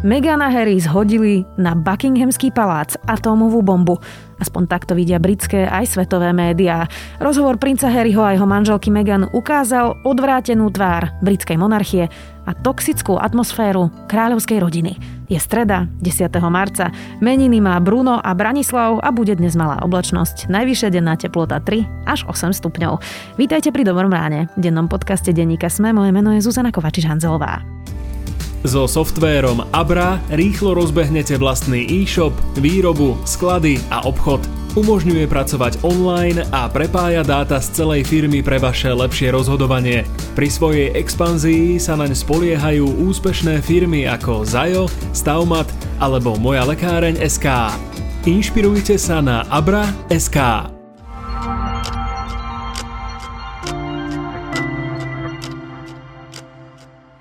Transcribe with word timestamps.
Meghan 0.00 0.40
a 0.40 0.48
Harry 0.48 0.80
zhodili 0.80 1.44
na 1.60 1.76
Buckinghamský 1.76 2.56
palác 2.56 2.96
atómovú 3.04 3.60
bombu. 3.60 4.00
Aspoň 4.40 4.64
takto 4.64 4.96
vidia 4.96 5.20
britské 5.20 5.68
aj 5.68 5.92
svetové 5.92 6.32
médiá. 6.32 6.88
Rozhovor 7.20 7.60
princa 7.60 7.92
Harryho 7.92 8.24
a 8.24 8.32
jeho 8.32 8.48
manželky 8.48 8.88
Meghan 8.88 9.28
ukázal 9.36 10.00
odvrátenú 10.00 10.72
tvár 10.72 11.12
britskej 11.20 11.60
monarchie 11.60 12.08
a 12.48 12.56
toxickú 12.56 13.20
atmosféru 13.20 13.92
kráľovskej 14.08 14.56
rodiny. 14.64 14.96
Je 15.28 15.36
streda, 15.36 15.84
10. 16.00 16.32
marca. 16.48 16.88
Meniny 17.20 17.60
má 17.60 17.76
Bruno 17.84 18.24
a 18.24 18.32
Branislav 18.32 19.04
a 19.04 19.12
bude 19.12 19.36
dnes 19.36 19.52
malá 19.52 19.84
oblačnosť. 19.84 20.48
Najvyššia 20.48 20.96
denná 20.96 21.20
teplota 21.20 21.60
3 21.60 22.08
až 22.08 22.24
8 22.24 22.56
stupňov. 22.56 23.04
Vítajte 23.36 23.68
pri 23.68 23.84
Dobrom 23.84 24.08
ráne. 24.08 24.48
V 24.56 24.64
dennom 24.64 24.88
podcaste 24.88 25.36
Denníka 25.36 25.68
Sme. 25.68 25.92
Moje 25.92 26.08
meno 26.16 26.32
je 26.32 26.40
Zuzana 26.40 26.72
Kovačiš-Hanzelová. 26.72 27.80
So 28.68 28.84
softvérom 28.84 29.64
Abra 29.72 30.20
rýchlo 30.28 30.76
rozbehnete 30.76 31.40
vlastný 31.40 31.88
e-shop, 31.88 32.36
výrobu, 32.60 33.16
sklady 33.24 33.80
a 33.88 34.04
obchod. 34.04 34.44
Umožňuje 34.78 35.26
pracovať 35.26 35.82
online 35.82 36.46
a 36.54 36.70
prepája 36.70 37.26
dáta 37.26 37.58
z 37.58 37.82
celej 37.82 38.06
firmy 38.06 38.38
pre 38.38 38.62
vaše 38.62 38.86
lepšie 38.92 39.34
rozhodovanie. 39.34 40.06
Pri 40.38 40.46
svojej 40.46 40.94
expanzii 40.94 41.80
sa 41.82 41.98
naň 41.98 42.14
spoliehajú 42.14 42.86
úspešné 43.10 43.64
firmy 43.66 44.06
ako 44.06 44.46
Zajo, 44.46 44.86
Stavmat 45.10 45.66
alebo 45.98 46.38
Moja 46.38 46.62
lekáreň 46.62 47.18
SK. 47.18 47.74
Inšpirujte 48.28 48.94
sa 49.00 49.18
na 49.18 49.42
Abra.sk. 49.50 50.79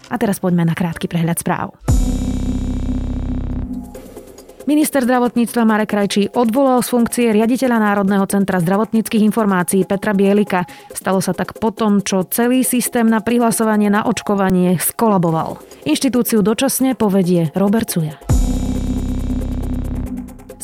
A 0.09 0.15
teraz 0.17 0.41
poďme 0.41 0.65
na 0.65 0.73
krátky 0.73 1.05
prehľad 1.05 1.37
správ. 1.39 1.77
Minister 4.69 5.01
zdravotníctva 5.01 5.65
Marek 5.65 5.97
Krajčí 5.97 6.29
odvolal 6.29 6.85
z 6.85 6.93
funkcie 6.93 7.33
riaditeľa 7.33 7.81
Národného 7.81 8.21
centra 8.29 8.61
zdravotníckých 8.61 9.25
informácií 9.25 9.81
Petra 9.81 10.13
Bielika. 10.13 10.69
Stalo 10.93 11.25
sa 11.25 11.33
tak 11.33 11.57
potom, 11.57 12.05
čo 12.05 12.21
celý 12.29 12.61
systém 12.61 13.09
na 13.09 13.17
prihlasovanie 13.17 13.89
na 13.89 14.05
očkovanie 14.05 14.77
skolaboval. 14.77 15.57
Inštitúciu 15.89 16.45
dočasne 16.45 16.93
povedie 16.93 17.49
Robert 17.57 17.89
Suja. 17.89 18.21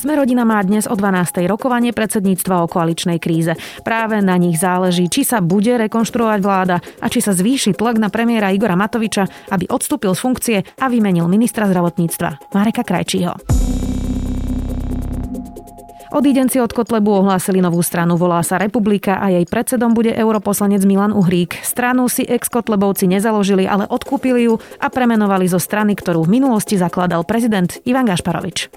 Sme 0.06 0.22
rodina 0.22 0.45
má 0.45 0.61
dnes 0.61 0.86
o 0.86 0.94
12. 0.94 1.50
rokovanie 1.50 1.89
predsedníctva 1.89 2.61
o 2.61 2.70
koaličnej 2.70 3.17
kríze. 3.17 3.58
Práve 3.81 4.22
na 4.22 4.38
nich 4.38 4.61
záleží, 4.61 5.09
či 5.09 5.25
sa 5.25 5.42
bude 5.42 5.73
rekonštruovať 5.81 6.39
vláda 6.45 6.78
a 7.02 7.09
či 7.09 7.25
sa 7.25 7.34
zvýši 7.34 7.73
tlak 7.73 7.98
na 7.98 8.14
premiéra 8.14 8.53
Igora 8.53 8.78
Matoviča, 8.78 9.26
aby 9.50 9.66
odstúpil 9.66 10.14
z 10.14 10.22
funkcie 10.22 10.58
a 10.61 10.94
vymenil 10.94 11.26
ministra 11.26 11.66
zdravotníctva 11.66 12.53
Mareka 12.53 12.86
Krajčího. 12.86 13.33
Odídenci 16.14 16.61
od 16.61 16.70
Kotlebu 16.70 17.26
ohlásili 17.26 17.58
novú 17.58 17.81
stranu, 17.81 18.14
volá 18.14 18.45
sa 18.45 18.61
Republika 18.61 19.17
a 19.17 19.33
jej 19.33 19.50
predsedom 19.50 19.98
bude 19.98 20.14
europoslanec 20.14 20.86
Milan 20.86 21.17
Uhrík. 21.17 21.58
Stranu 21.66 22.06
si 22.14 22.30
ex-Kotlebovci 22.30 23.09
nezaložili, 23.09 23.66
ale 23.66 23.89
odkúpili 23.89 24.45
ju 24.45 24.61
a 24.78 24.86
premenovali 24.94 25.50
zo 25.50 25.58
strany, 25.58 25.98
ktorú 25.98 26.30
v 26.30 26.38
minulosti 26.38 26.78
zakladal 26.78 27.26
prezident 27.26 27.81
Ivan 27.89 28.06
Gašparovič. 28.06 28.70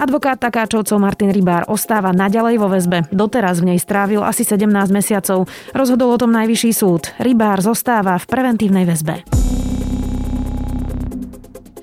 Advokát 0.00 0.40
Takáčovcov 0.40 0.96
Martin 0.96 1.28
Rybár 1.28 1.68
ostáva 1.68 2.16
naďalej 2.16 2.56
vo 2.56 2.72
väzbe. 2.72 3.04
Doteraz 3.12 3.60
v 3.60 3.76
nej 3.76 3.78
strávil 3.78 4.24
asi 4.24 4.48
17 4.48 4.64
mesiacov. 4.88 5.44
Rozhodol 5.76 6.16
o 6.16 6.16
tom 6.16 6.32
najvyšší 6.32 6.72
súd. 6.72 7.12
Rybár 7.20 7.60
zostáva 7.60 8.16
v 8.16 8.24
preventívnej 8.24 8.88
väzbe. 8.88 9.28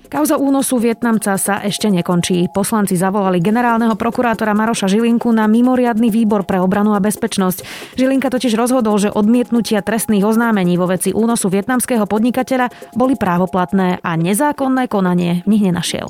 Kauza 0.10 0.42
únosu 0.42 0.82
Vietnamca 0.82 1.38
sa 1.38 1.62
ešte 1.62 1.94
nekončí. 1.94 2.50
Poslanci 2.50 2.98
zavolali 2.98 3.38
generálneho 3.38 3.94
prokurátora 3.94 4.58
Maroša 4.58 4.90
Žilinku 4.90 5.30
na 5.30 5.46
mimoriadny 5.46 6.10
výbor 6.10 6.42
pre 6.42 6.58
obranu 6.58 6.98
a 6.98 7.04
bezpečnosť. 7.04 7.62
Žilinka 8.02 8.34
totiž 8.34 8.58
rozhodol, 8.58 8.98
že 8.98 9.14
odmietnutia 9.14 9.86
trestných 9.86 10.26
oznámení 10.26 10.74
vo 10.74 10.90
veci 10.90 11.14
únosu 11.14 11.54
vietnamského 11.54 12.10
podnikateľa 12.10 12.98
boli 12.98 13.14
právoplatné 13.14 14.02
a 14.02 14.12
nezákonné 14.18 14.90
konanie 14.90 15.46
v 15.46 15.48
nich 15.54 15.62
nenašiel. 15.70 16.10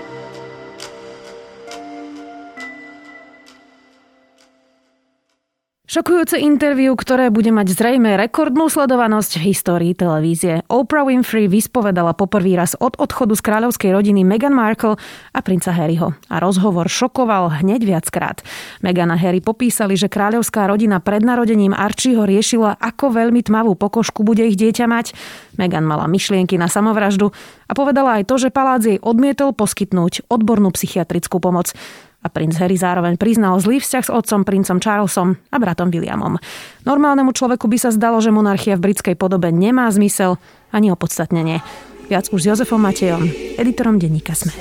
Šokujúce 5.91 6.39
interviu, 6.39 6.95
ktoré 6.95 7.27
bude 7.27 7.51
mať 7.51 7.75
zrejme 7.75 8.15
rekordnú 8.15 8.71
sledovanosť 8.71 9.43
v 9.43 9.51
histórii 9.51 9.91
televízie. 9.91 10.63
Oprah 10.71 11.03
Winfrey 11.03 11.51
vyspovedala 11.51 12.15
poprvý 12.15 12.55
raz 12.55 12.79
od 12.79 12.95
odchodu 12.95 13.35
z 13.35 13.43
kráľovskej 13.43 13.91
rodiny 13.91 14.23
Meghan 14.23 14.55
Markle 14.55 14.95
a 15.35 15.39
princa 15.43 15.75
Harryho. 15.75 16.15
A 16.31 16.39
rozhovor 16.39 16.87
šokoval 16.87 17.59
hneď 17.59 17.83
viackrát. 17.83 18.39
Meghan 18.79 19.11
a 19.11 19.19
Harry 19.19 19.43
popísali, 19.43 19.99
že 19.99 20.07
kráľovská 20.07 20.63
rodina 20.71 21.03
pred 21.03 21.27
narodením 21.27 21.75
Archieho 21.75 22.23
riešila, 22.23 22.79
ako 22.79 23.11
veľmi 23.11 23.43
tmavú 23.43 23.75
pokožku 23.75 24.23
bude 24.23 24.47
ich 24.47 24.55
dieťa 24.55 24.87
mať. 24.87 25.11
Meghan 25.59 25.83
mala 25.83 26.07
myšlienky 26.07 26.55
na 26.55 26.71
samovraždu 26.71 27.35
a 27.67 27.71
povedala 27.75 28.23
aj 28.23 28.31
to, 28.31 28.39
že 28.39 28.47
palác 28.47 28.87
jej 28.87 28.95
odmietol 29.03 29.51
poskytnúť 29.51 30.31
odbornú 30.31 30.71
psychiatrickú 30.71 31.43
pomoc 31.43 31.75
a 32.21 32.27
princ 32.29 32.53
Harry 32.61 32.77
zároveň 32.77 33.17
priznal 33.17 33.57
zlý 33.57 33.81
vzťah 33.81 34.03
s 34.05 34.13
otcom 34.13 34.45
princom 34.45 34.77
Charlesom 34.77 35.41
a 35.49 35.57
bratom 35.57 35.89
Williamom. 35.89 36.37
Normálnemu 36.85 37.33
človeku 37.33 37.65
by 37.65 37.77
sa 37.81 37.89
zdalo, 37.89 38.21
že 38.21 38.29
monarchia 38.29 38.77
v 38.77 38.93
britskej 38.93 39.17
podobe 39.17 39.49
nemá 39.49 39.89
zmysel 39.89 40.37
ani 40.69 40.93
opodstatnenie. 40.93 41.65
Viac 42.07 42.29
už 42.29 42.45
s 42.45 42.47
Jozefom 42.53 42.81
Matejom, 42.81 43.25
editorom 43.57 43.97
denníka 43.97 44.37
Sme. 44.37 44.53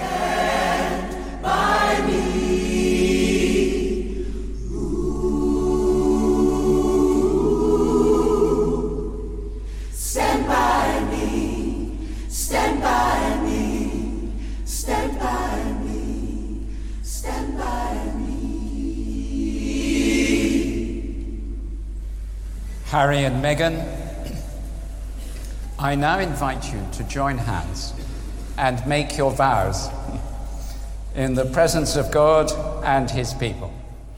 Harry 22.90 23.22
and 23.24 23.38
Meghan, 23.38 23.86
I 25.78 25.94
now 25.94 26.18
invite 26.18 26.72
you 26.72 26.82
to 26.98 27.04
join 27.04 27.38
hands 27.38 27.94
and 28.58 28.84
make 28.84 29.16
your 29.16 29.30
vows 29.30 29.88
in 31.14 31.34
the 31.34 31.44
presence 31.44 31.94
of 31.94 32.10
God 32.10 32.50
and 32.82 33.08
his 33.08 33.32
people. 33.34 33.70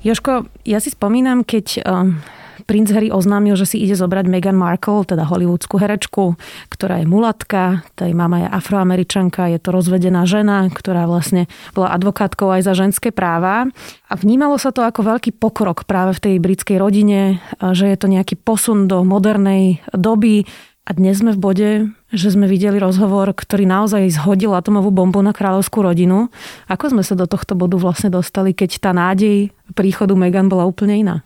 Joško, 0.03 0.49
ja 0.65 0.81
si 0.81 0.89
spomínam, 0.89 1.45
keď 1.45 1.85
um, 1.85 2.25
princ 2.65 2.91
Harry 2.95 3.13
oznámil, 3.13 3.59
že 3.59 3.67
si 3.69 3.77
ide 3.83 3.99
zobrať 3.99 4.31
Meghan 4.31 4.57
Markle, 4.57 5.05
teda 5.05 5.29
hollywoodskú 5.29 5.79
herečku, 5.79 6.39
ktorá 6.73 7.03
je 7.03 7.07
mulatka, 7.07 7.83
tá 7.99 8.07
jej 8.07 8.17
mama 8.17 8.45
je 8.45 8.49
afroameričanka, 8.49 9.53
je 9.53 9.59
to 9.61 9.71
rozvedená 9.75 10.25
žena, 10.25 10.71
ktorá 10.71 11.05
vlastne 11.07 11.51
bola 11.77 11.93
advokátkou 11.95 12.49
aj 12.51 12.63
za 12.67 12.75
ženské 12.79 13.11
práva. 13.11 13.69
A 14.09 14.13
vnímalo 14.15 14.57
sa 14.57 14.71
to 14.71 14.85
ako 14.85 15.05
veľký 15.05 15.37
pokrok 15.37 15.85
práve 15.85 16.17
v 16.17 16.23
tej 16.23 16.35
britskej 16.41 16.77
rodine, 16.81 17.43
že 17.61 17.89
je 17.89 17.97
to 17.99 18.09
nejaký 18.09 18.39
posun 18.39 18.87
do 18.89 19.03
modernej 19.03 19.83
doby. 19.93 20.45
A 20.83 20.99
dnes 20.99 21.23
sme 21.23 21.31
v 21.31 21.39
bode, 21.39 21.71
že 22.11 22.35
sme 22.35 22.51
videli 22.51 22.83
rozhovor, 22.83 23.31
ktorý 23.31 23.71
naozaj 23.71 24.19
zhodil 24.19 24.51
atomovú 24.51 24.91
bombu 24.91 25.23
na 25.23 25.31
kráľovskú 25.31 25.79
rodinu. 25.79 26.27
Ako 26.67 26.91
sme 26.91 27.07
sa 27.07 27.15
do 27.15 27.31
tohto 27.31 27.55
bodu 27.55 27.79
vlastne 27.79 28.11
dostali, 28.11 28.51
keď 28.51 28.83
tá 28.83 28.91
nádej 28.91 29.55
príchodu 29.79 30.11
Meghan 30.19 30.51
bola 30.51 30.67
úplne 30.67 30.99
iná? 30.99 31.17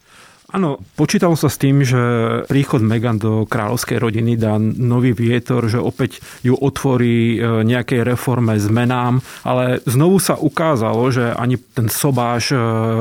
Áno, 0.47 0.79
počítalo 0.95 1.35
sa 1.35 1.51
s 1.51 1.59
tým, 1.59 1.83
že 1.83 1.99
príchod 2.47 2.79
Megan 2.79 3.19
do 3.19 3.51
kráľovskej 3.51 3.99
rodiny 3.99 4.39
dá 4.39 4.63
nový 4.63 5.11
vietor, 5.11 5.67
že 5.67 5.83
opäť 5.83 6.23
ju 6.47 6.55
otvorí 6.55 7.35
e, 7.35 7.67
nejakej 7.67 8.07
reforme, 8.07 8.55
zmenám, 8.55 9.19
ale 9.43 9.83
znovu 9.91 10.23
sa 10.23 10.39
ukázalo, 10.39 11.03
že 11.11 11.35
ani 11.35 11.59
ten 11.59 11.91
sobáš 11.91 12.55
e, 12.55 12.59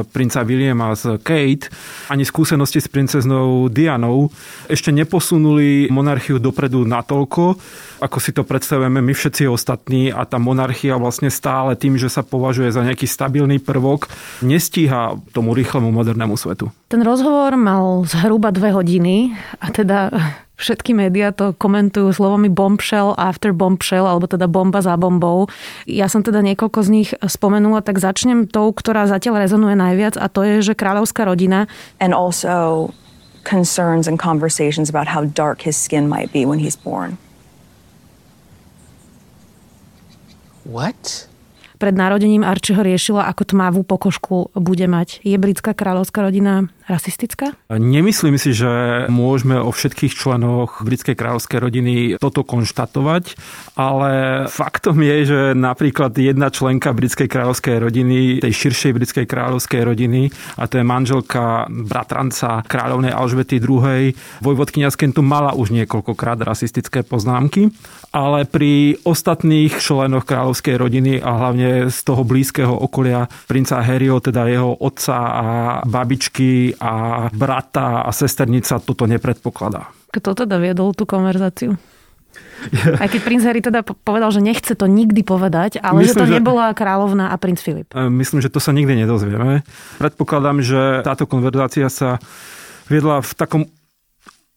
princa 0.10 0.42
Williama 0.42 0.98
z 0.98 1.22
Kate, 1.22 1.70
ani 2.10 2.26
skúsenosti 2.26 2.82
s 2.82 2.90
princeznou 2.90 3.70
Dianou 3.70 4.34
ešte 4.66 4.90
neposunuli 4.90 5.94
monarchiu 5.94 6.42
dopredu 6.42 6.82
natoľko, 6.82 7.62
ako 8.02 8.18
si 8.18 8.34
to 8.34 8.42
predstavujeme 8.42 9.06
my 9.06 9.14
všetci 9.14 9.46
ostatní 9.46 10.10
a 10.10 10.26
tá 10.26 10.42
monarchia 10.42 10.98
vlastne 10.98 11.30
stále 11.30 11.78
tým, 11.78 11.96
že 11.96 12.10
sa 12.10 12.26
považuje 12.26 12.74
za 12.74 12.82
nejaký 12.82 13.06
stabilný 13.06 13.62
prvok, 13.62 14.10
nestíha 14.42 15.14
tomu 15.30 15.54
rýchlemu 15.54 15.94
modernému 15.94 16.34
svetu. 16.36 16.74
Ten 16.96 17.04
rozhovor 17.04 17.60
mal 17.60 18.08
zhruba 18.08 18.56
dve 18.56 18.72
hodiny 18.72 19.36
a 19.60 19.68
teda 19.68 20.16
Všetky 20.56 20.96
médiá 20.96 21.36
to 21.36 21.52
komentujú 21.52 22.16
slovami 22.16 22.48
bombshell 22.48 23.12
after 23.20 23.52
bombshell, 23.52 24.08
alebo 24.08 24.24
teda 24.24 24.48
bomba 24.48 24.80
za 24.80 24.96
bombou. 24.96 25.52
Ja 25.84 26.08
som 26.08 26.24
teda 26.24 26.40
niekoľko 26.40 26.80
z 26.80 26.90
nich 26.96 27.10
spomenula, 27.20 27.84
tak 27.84 28.00
začnem 28.00 28.48
tou, 28.48 28.72
ktorá 28.72 29.04
zatiaľ 29.12 29.44
rezonuje 29.44 29.76
najviac 29.76 30.16
a 30.16 30.32
to 30.32 30.48
je, 30.48 30.72
že 30.72 30.80
kráľovská 30.80 31.28
rodina. 31.28 31.68
And 32.00 32.16
also 32.16 32.96
concerns 33.44 34.08
and 34.08 34.16
conversations 34.16 34.88
about 34.88 35.12
how 35.12 35.28
dark 35.28 35.68
his 35.68 35.76
skin 35.76 36.08
might 36.08 36.32
be 36.32 36.48
when 36.48 36.64
he's 36.64 36.80
born. 36.80 37.20
What? 40.64 41.28
Pred 41.76 41.96
narodením 41.96 42.48
Archieho 42.48 42.82
riešila, 42.82 43.28
ako 43.28 43.44
tmavú 43.56 43.82
pokožku 43.84 44.54
bude 44.56 44.88
mať. 44.88 45.20
Je 45.28 45.36
britská 45.36 45.76
kráľovská 45.76 46.24
rodina 46.24 46.72
rasistická? 46.86 47.58
Nemyslím 47.70 48.38
si, 48.38 48.54
že 48.54 49.06
môžeme 49.10 49.58
o 49.58 49.74
všetkých 49.74 50.14
členoch 50.14 50.86
britskej 50.86 51.18
kráľovskej 51.18 51.60
rodiny 51.60 51.94
toto 52.22 52.46
konštatovať, 52.46 53.36
ale 53.74 54.46
faktom 54.48 55.02
je, 55.02 55.16
že 55.26 55.40
napríklad 55.58 56.14
jedna 56.14 56.54
členka 56.54 56.94
britskej 56.94 57.26
kráľovskej 57.26 57.82
rodiny, 57.82 58.40
tej 58.46 58.54
širšej 58.54 58.94
britskej 58.96 59.26
kráľovskej 59.26 59.82
rodiny, 59.82 60.30
a 60.62 60.64
to 60.70 60.78
je 60.78 60.86
manželka 60.86 61.66
bratranca 61.70 62.62
kráľovnej 62.70 63.12
Alžbety 63.12 63.58
II. 63.58 64.14
Vojvodkynia 64.46 64.94
z 64.94 65.00
Kentu 65.02 65.26
mala 65.26 65.58
už 65.58 65.74
niekoľkokrát 65.74 66.38
rasistické 66.46 67.02
poznámky, 67.02 67.74
ale 68.14 68.46
pri 68.46 69.02
ostatných 69.04 69.74
členoch 69.82 70.24
kráľovskej 70.24 70.78
rodiny 70.78 71.14
a 71.20 71.32
hlavne 71.36 71.75
z 71.92 71.98
toho 72.06 72.24
blízkeho 72.24 72.72
okolia 72.72 73.28
princa 73.46 73.84
Harryho, 73.84 74.20
teda 74.24 74.48
jeho 74.48 74.76
otca 74.80 75.18
a 75.18 75.46
babičky 75.84 76.76
a 76.80 77.28
brata 77.32 78.06
a 78.06 78.10
sesternica 78.12 78.80
toto 78.82 79.06
nepredpokladá. 79.06 79.92
Kto 80.12 80.46
teda 80.46 80.56
viedol 80.58 80.96
tú 80.96 81.04
konverzáciu? 81.04 81.76
Aj 82.98 83.08
keď 83.08 83.22
princ 83.22 83.44
Harry 83.46 83.62
teda 83.62 83.84
povedal, 83.84 84.32
že 84.32 84.42
nechce 84.42 84.74
to 84.74 84.88
nikdy 84.88 85.22
povedať, 85.22 85.80
ale 85.80 86.04
Myslím, 86.04 86.12
že 86.12 86.20
to 86.20 86.26
že... 86.28 86.36
nebola 86.40 86.66
kráľovna 86.72 87.32
a 87.32 87.36
princ 87.38 87.60
Filip. 87.62 87.92
E, 87.94 88.08
myslím, 88.10 88.40
že 88.42 88.50
to 88.50 88.60
sa 88.64 88.72
nikdy 88.74 89.06
nedozvieme. 89.06 89.62
Predpokladám, 90.02 90.64
že 90.64 91.06
táto 91.06 91.30
konverzácia 91.30 91.88
sa 91.92 92.18
viedla 92.90 93.22
v 93.22 93.32
takom 93.38 93.64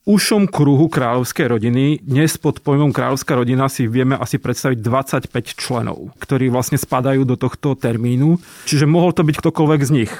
ušom 0.08 0.48
kruhu 0.48 0.88
kráľovskej 0.88 1.52
rodiny. 1.52 2.00
Dnes 2.00 2.40
pod 2.40 2.64
pojmom 2.64 2.96
kráľovská 2.96 3.36
rodina 3.36 3.68
si 3.68 3.84
vieme 3.84 4.16
asi 4.16 4.40
predstaviť 4.40 4.80
25 4.80 5.28
členov, 5.52 6.16
ktorí 6.16 6.48
vlastne 6.48 6.80
spadajú 6.80 7.28
do 7.28 7.36
tohto 7.36 7.76
termínu. 7.76 8.40
Čiže 8.64 8.88
mohol 8.88 9.12
to 9.12 9.20
byť 9.20 9.36
ktokoľvek 9.36 9.80
z 9.84 9.90
nich. 9.92 10.12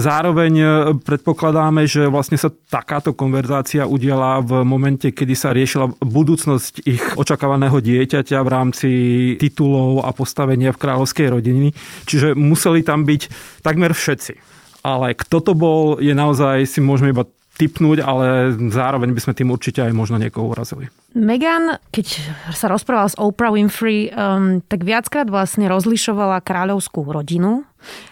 Zároveň 0.00 0.52
e, 0.56 0.66
predpokladáme, 0.96 1.84
že 1.84 2.08
vlastne 2.08 2.40
sa 2.40 2.48
takáto 2.48 3.12
konverzácia 3.12 3.84
udiala 3.84 4.40
v 4.40 4.64
momente, 4.64 5.12
kedy 5.12 5.36
sa 5.36 5.52
riešila 5.52 5.92
budúcnosť 6.00 6.88
ich 6.88 7.04
očakávaného 7.12 7.76
dieťaťa 7.84 8.40
v 8.40 8.48
rámci 8.48 8.90
titulov 9.36 10.08
a 10.08 10.10
postavenia 10.16 10.72
v 10.72 10.80
kráľovskej 10.80 11.28
rodiny. 11.28 11.76
Čiže 12.08 12.32
museli 12.32 12.80
tam 12.80 13.04
byť 13.04 13.28
takmer 13.60 13.92
všetci. 13.92 14.56
Ale 14.84 15.12
kto 15.12 15.36
to 15.44 15.52
bol, 15.52 16.00
je 16.00 16.16
naozaj, 16.16 16.64
si 16.64 16.80
môžeme 16.80 17.12
iba 17.12 17.28
typnúť, 17.54 18.02
ale 18.02 18.50
zároveň 18.70 19.14
by 19.14 19.20
sme 19.22 19.32
tým 19.38 19.48
určite 19.54 19.80
aj 19.82 19.94
možno 19.94 20.18
niekoho 20.18 20.50
urazili. 20.50 20.90
Megan, 21.14 21.78
keď 21.94 22.06
sa 22.50 22.66
rozprávala 22.66 23.06
s 23.06 23.14
Oprah 23.14 23.54
Winfrey, 23.54 24.10
um, 24.10 24.58
tak 24.66 24.82
viackrát 24.82 25.30
vlastne 25.30 25.70
rozlišovala 25.70 26.42
kráľovskú 26.42 27.06
rodinu 27.06 27.62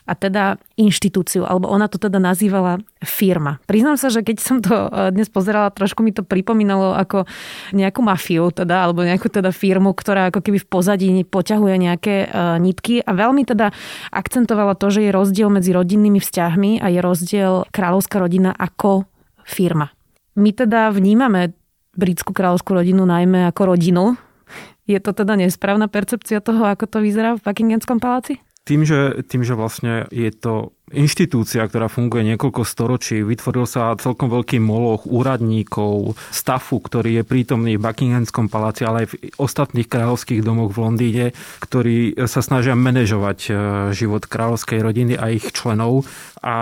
a 0.06 0.12
teda 0.14 0.62
inštitúciu, 0.78 1.42
alebo 1.42 1.66
ona 1.66 1.90
to 1.90 1.98
teda 1.98 2.22
nazývala 2.22 2.78
firma. 3.02 3.58
Priznám 3.66 3.98
sa, 3.98 4.06
že 4.12 4.22
keď 4.22 4.36
som 4.38 4.62
to 4.62 4.86
uh, 4.86 5.10
dnes 5.10 5.26
pozerala, 5.26 5.74
trošku 5.74 6.06
mi 6.06 6.14
to 6.14 6.22
pripomínalo 6.22 6.94
ako 6.94 7.26
nejakú 7.74 8.06
mafiu, 8.06 8.54
teda, 8.54 8.86
alebo 8.86 9.02
nejakú 9.02 9.26
teda 9.26 9.50
firmu, 9.50 9.90
ktorá 9.98 10.30
ako 10.30 10.38
keby 10.38 10.62
v 10.62 10.68
pozadí 10.70 11.08
poťahuje 11.26 11.74
nejaké 11.82 12.30
uh, 12.30 12.62
nitky 12.62 13.02
a 13.02 13.10
veľmi 13.10 13.42
teda 13.42 13.74
akcentovala 14.14 14.78
to, 14.78 14.94
že 14.94 15.02
je 15.02 15.10
rozdiel 15.10 15.50
medzi 15.50 15.74
rodinnými 15.74 16.22
vzťahmi 16.22 16.78
a 16.78 16.86
je 16.86 17.00
rozdiel 17.02 17.66
kráľovská 17.74 18.22
rodina 18.22 18.54
ako 18.54 19.10
firma. 19.46 19.92
My 20.38 20.50
teda 20.52 20.88
vnímame 20.92 21.52
britskú 21.92 22.32
kráľovskú 22.32 22.72
rodinu 22.72 23.04
najmä 23.04 23.52
ako 23.52 23.76
rodinu. 23.76 24.16
Je 24.88 24.98
to 24.98 25.12
teda 25.12 25.38
nesprávna 25.38 25.86
percepcia 25.86 26.42
toho, 26.42 26.66
ako 26.66 26.88
to 26.88 26.98
vyzerá 27.04 27.36
v 27.38 27.44
Buckinghamskom 27.44 28.02
paláci? 28.02 28.40
Tým 28.62 28.86
že, 28.86 29.22
tým, 29.26 29.42
že 29.42 29.58
vlastne 29.58 30.06
je 30.14 30.30
to 30.30 30.74
inštitúcia, 30.92 31.64
ktorá 31.64 31.88
funguje 31.88 32.22
niekoľko 32.34 32.62
storočí, 32.62 33.24
vytvoril 33.24 33.64
sa 33.64 33.96
celkom 33.96 34.28
veľký 34.28 34.60
moloch 34.60 35.08
úradníkov, 35.08 36.14
stafu, 36.28 36.78
ktorý 36.78 37.20
je 37.20 37.24
prítomný 37.24 37.80
v 37.80 37.84
Buckinghamskom 37.84 38.52
paláci, 38.52 38.84
ale 38.84 39.04
aj 39.04 39.08
v 39.12 39.14
ostatných 39.40 39.88
kráľovských 39.88 40.44
domoch 40.44 40.76
v 40.76 40.82
Londýne, 40.84 41.26
ktorí 41.64 42.16
sa 42.28 42.44
snažia 42.44 42.76
manažovať 42.76 43.38
e, 43.48 43.50
život 43.96 44.28
kráľovskej 44.28 44.78
rodiny 44.84 45.14
a 45.16 45.32
ich 45.32 45.48
členov. 45.50 46.04
A 46.42 46.56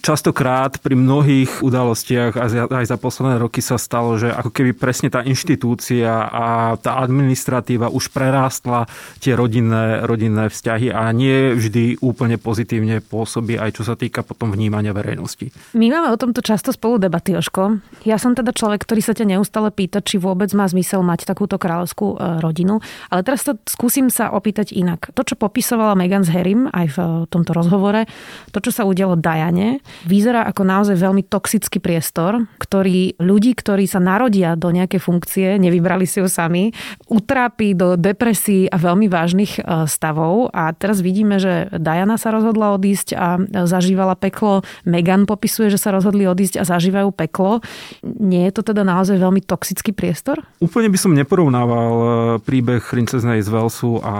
častokrát 0.00 0.80
pri 0.80 0.96
mnohých 0.96 1.60
udalostiach 1.60 2.40
aj 2.72 2.84
za 2.88 2.96
posledné 2.96 3.36
roky 3.36 3.60
sa 3.60 3.76
stalo, 3.76 4.16
že 4.16 4.32
ako 4.32 4.48
keby 4.48 4.72
presne 4.72 5.12
tá 5.12 5.20
inštitúcia 5.20 6.08
a 6.08 6.80
tá 6.80 6.96
administratíva 7.04 7.92
už 7.92 8.08
prerástla 8.16 8.88
tie 9.20 9.36
rodinné, 9.36 10.08
rodinné 10.08 10.48
vzťahy 10.48 10.88
a 10.88 11.12
nie 11.12 11.52
vždy 11.52 12.00
úplne 12.00 12.40
pozitívne 12.40 13.04
pôsobí 13.04 13.59
aj 13.60 13.76
čo 13.76 13.82
sa 13.84 13.94
týka 13.94 14.24
potom 14.24 14.48
vnímania 14.48 14.96
verejnosti. 14.96 15.52
My 15.76 15.92
máme 15.92 16.08
o 16.10 16.16
tomto 16.16 16.40
často 16.40 16.72
spolu 16.72 16.96
debaty, 16.96 17.36
Joško. 17.36 17.84
Ja 18.08 18.16
som 18.16 18.32
teda 18.32 18.56
človek, 18.56 18.82
ktorý 18.88 19.04
sa 19.04 19.12
ťa 19.12 19.36
neustále 19.36 19.68
pýta, 19.68 20.00
či 20.00 20.16
vôbec 20.16 20.48
má 20.56 20.64
zmysel 20.64 21.04
mať 21.04 21.28
takúto 21.28 21.60
kráľovskú 21.60 22.16
e, 22.16 22.40
rodinu. 22.40 22.80
Ale 23.12 23.20
teraz 23.20 23.44
to 23.44 23.60
skúsim 23.68 24.08
sa 24.08 24.32
opýtať 24.32 24.72
inak. 24.72 25.12
To, 25.12 25.20
čo 25.20 25.36
popisovala 25.36 25.92
Megan 25.92 26.24
s 26.24 26.32
Harrym 26.32 26.72
aj 26.72 26.86
v 26.94 26.98
e, 26.98 27.08
tomto 27.28 27.52
rozhovore, 27.52 28.08
to, 28.50 28.58
čo 28.64 28.72
sa 28.72 28.88
udialo 28.88 29.20
Diane, 29.20 29.84
vyzerá 30.08 30.48
ako 30.48 30.64
naozaj 30.64 30.96
veľmi 30.96 31.28
toxický 31.28 31.78
priestor, 31.78 32.48
ktorý 32.56 33.20
ľudí, 33.20 33.52
ktorí 33.52 33.84
sa 33.84 34.00
narodia 34.00 34.56
do 34.56 34.72
nejakej 34.72 35.00
funkcie, 35.02 35.60
nevybrali 35.60 36.08
si 36.08 36.24
ju 36.24 36.26
sami, 36.26 36.72
utrápi 37.12 37.76
do 37.76 38.00
depresí 38.00 38.70
a 38.70 38.80
veľmi 38.80 39.10
vážnych 39.12 39.60
e, 39.60 39.84
stavov. 39.84 40.48
A 40.56 40.72
teraz 40.72 41.04
vidíme, 41.04 41.36
že 41.36 41.68
Diana 41.76 42.16
sa 42.16 42.32
rozhodla 42.32 42.72
odísť 42.72 43.08
a 43.12 43.36
zažívala 43.50 44.14
peklo. 44.14 44.62
Megan 44.86 45.26
popisuje, 45.26 45.68
že 45.68 45.78
sa 45.78 45.90
rozhodli 45.90 46.24
odísť 46.24 46.62
a 46.62 46.64
zažívajú 46.64 47.10
peklo. 47.14 47.60
Nie 48.02 48.48
je 48.50 48.60
to 48.60 48.62
teda 48.72 48.86
naozaj 48.86 49.18
veľmi 49.18 49.42
toxický 49.42 49.90
priestor? 49.90 50.40
Úplne 50.62 50.88
by 50.88 50.98
som 50.98 51.12
neporovnával 51.12 51.90
e, 51.90 52.06
príbeh 52.40 52.82
princeznej 52.82 53.42
z 53.42 53.48
Velsu 53.50 53.98
a 54.00 54.14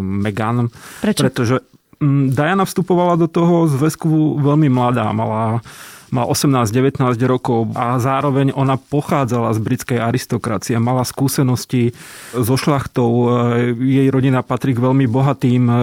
Megan. 0.00 0.70
Prečo? 1.02 1.26
Pretože 1.26 1.66
mm, 1.98 2.32
Diana 2.32 2.64
vstupovala 2.64 3.18
do 3.18 3.26
toho 3.26 3.66
zväzku 3.66 4.38
veľmi 4.40 4.70
mladá, 4.70 5.10
mala 5.10 5.60
má 6.16 6.24
18-19 6.24 7.04
rokov 7.28 7.76
a 7.76 8.00
zároveň 8.00 8.56
ona 8.56 8.80
pochádzala 8.80 9.52
z 9.52 9.60
britskej 9.60 9.98
aristokracie, 10.00 10.80
mala 10.80 11.04
skúsenosti 11.04 11.92
so 12.32 12.56
šlachtou, 12.56 13.12
e, 13.12 13.24
jej 13.76 14.08
rodina 14.08 14.40
patrí 14.40 14.72
k 14.72 14.80
veľmi 14.80 15.04
bohatým 15.04 15.68
e, 15.68 15.74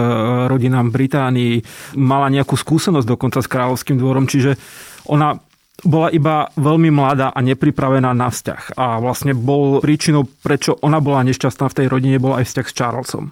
rodinám 0.50 0.90
Británii, 0.90 1.62
mala 1.94 2.26
nejakú 2.34 2.58
skúsenosť 2.58 3.06
dokonca 3.06 3.38
s 3.38 3.46
kráľovským 3.46 3.94
dvorom, 3.94 4.26
čiže 4.26 4.58
ona 5.06 5.38
bola 5.84 6.08
iba 6.08 6.48
veľmi 6.56 6.88
mladá 6.88 7.30
a 7.30 7.38
nepripravená 7.44 8.16
na 8.16 8.32
vzťah. 8.32 8.78
A 8.80 8.98
vlastne 9.02 9.36
bol 9.36 9.84
príčinou, 9.84 10.24
prečo 10.24 10.80
ona 10.80 10.98
bola 10.98 11.26
nešťastná 11.28 11.68
v 11.68 11.76
tej 11.76 11.86
rodine, 11.92 12.22
bol 12.22 12.32
aj 12.34 12.48
vzťah 12.48 12.66
s 12.66 12.76
Charlesom. 12.76 13.24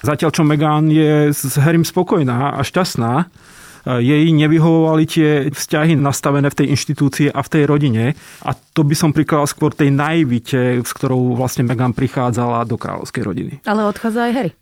Zatiaľ, 0.00 0.30
čo 0.32 0.42
Meghan 0.42 0.88
je 0.88 1.34
s 1.36 1.58
Harrym 1.60 1.84
spokojná 1.84 2.56
a 2.56 2.60
šťastná, 2.64 3.28
jej 3.96 4.28
nevyhovovali 4.28 5.04
tie 5.08 5.30
vzťahy 5.48 5.96
nastavené 5.96 6.52
v 6.52 6.58
tej 6.60 6.66
inštitúcii 6.76 7.28
a 7.32 7.40
v 7.40 7.48
tej 7.48 7.62
rodine. 7.64 8.04
A 8.44 8.52
to 8.52 8.84
by 8.84 8.92
som 8.92 9.16
prikladal 9.16 9.48
skôr 9.48 9.72
tej 9.72 9.88
naivite, 9.88 10.84
s 10.84 10.92
ktorou 10.92 11.32
vlastne 11.32 11.64
Meghan 11.64 11.96
prichádzala 11.96 12.68
do 12.68 12.76
kráľovskej 12.76 13.22
rodiny. 13.24 13.54
Ale 13.64 13.88
odchádza 13.88 14.28
aj 14.28 14.32
Harry 14.36 14.52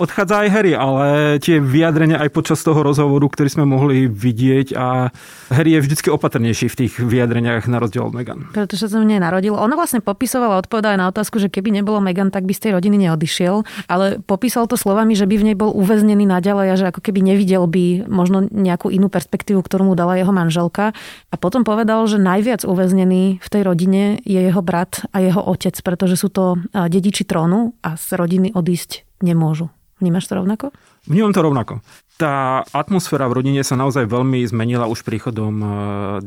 odchádza 0.00 0.44
aj 0.44 0.48
Harry, 0.48 0.72
ale 0.72 1.36
tie 1.42 1.60
vyjadrenia 1.60 2.20
aj 2.22 2.30
počas 2.32 2.64
toho 2.64 2.80
rozhovoru, 2.80 3.28
ktorý 3.28 3.48
sme 3.52 3.64
mohli 3.68 4.08
vidieť 4.08 4.72
a 4.72 5.12
Harry 5.52 5.76
je 5.76 5.84
vždy 5.84 6.08
opatrnejší 6.08 6.72
v 6.72 6.78
tých 6.84 6.92
vyjadreniach 7.00 7.68
na 7.68 7.76
rozdiel 7.76 8.08
od 8.08 8.16
Meghan. 8.16 8.48
Pretože 8.56 8.88
sa 8.88 8.98
mne 8.98 9.20
narodil. 9.20 9.52
Ona 9.52 9.76
vlastne 9.76 10.00
popisovala, 10.00 10.62
odpovedala 10.64 10.96
na 10.96 11.06
otázku, 11.12 11.36
že 11.36 11.52
keby 11.52 11.82
nebolo 11.82 12.00
Meghan, 12.00 12.32
tak 12.32 12.48
by 12.48 12.56
z 12.56 12.68
tej 12.68 12.72
rodiny 12.80 13.08
neodišiel, 13.08 13.62
ale 13.90 14.22
popísal 14.24 14.64
to 14.70 14.80
slovami, 14.80 15.12
že 15.12 15.28
by 15.28 15.34
v 15.36 15.46
nej 15.52 15.56
bol 15.58 15.74
uväznený 15.74 16.24
naďalej 16.24 16.66
a 16.72 16.78
že 16.78 16.88
ako 16.88 17.04
keby 17.04 17.20
nevidel 17.22 17.68
by 17.68 18.08
možno 18.08 18.48
nejakú 18.48 18.88
inú 18.88 19.12
perspektívu, 19.12 19.60
ktorú 19.60 19.92
mu 19.92 19.94
dala 19.98 20.16
jeho 20.16 20.32
manželka. 20.32 20.96
A 21.28 21.34
potom 21.36 21.62
povedal, 21.66 22.04
že 22.08 22.16
najviac 22.16 22.64
uväznený 22.64 23.42
v 23.42 23.48
tej 23.50 23.62
rodine 23.64 24.22
je 24.24 24.40
jeho 24.40 24.62
brat 24.64 25.04
a 25.12 25.20
jeho 25.20 25.42
otec, 25.42 25.76
pretože 25.84 26.16
sú 26.16 26.32
to 26.32 26.56
dediči 26.72 27.28
trónu 27.28 27.76
a 27.84 27.98
z 28.00 28.16
rodiny 28.16 28.56
odísť 28.56 29.04
nemôžu. 29.22 29.70
Vnímaš 30.02 30.26
to 30.26 30.34
rovnako? 30.34 30.74
Vnímam 31.06 31.30
to 31.30 31.42
rovnako. 31.46 31.78
Tá 32.18 32.66
atmosféra 32.74 33.30
v 33.30 33.38
rodine 33.38 33.62
sa 33.62 33.78
naozaj 33.78 34.10
veľmi 34.10 34.42
zmenila 34.50 34.90
už 34.90 35.06
príchodom 35.06 35.54
uh, 35.62 35.70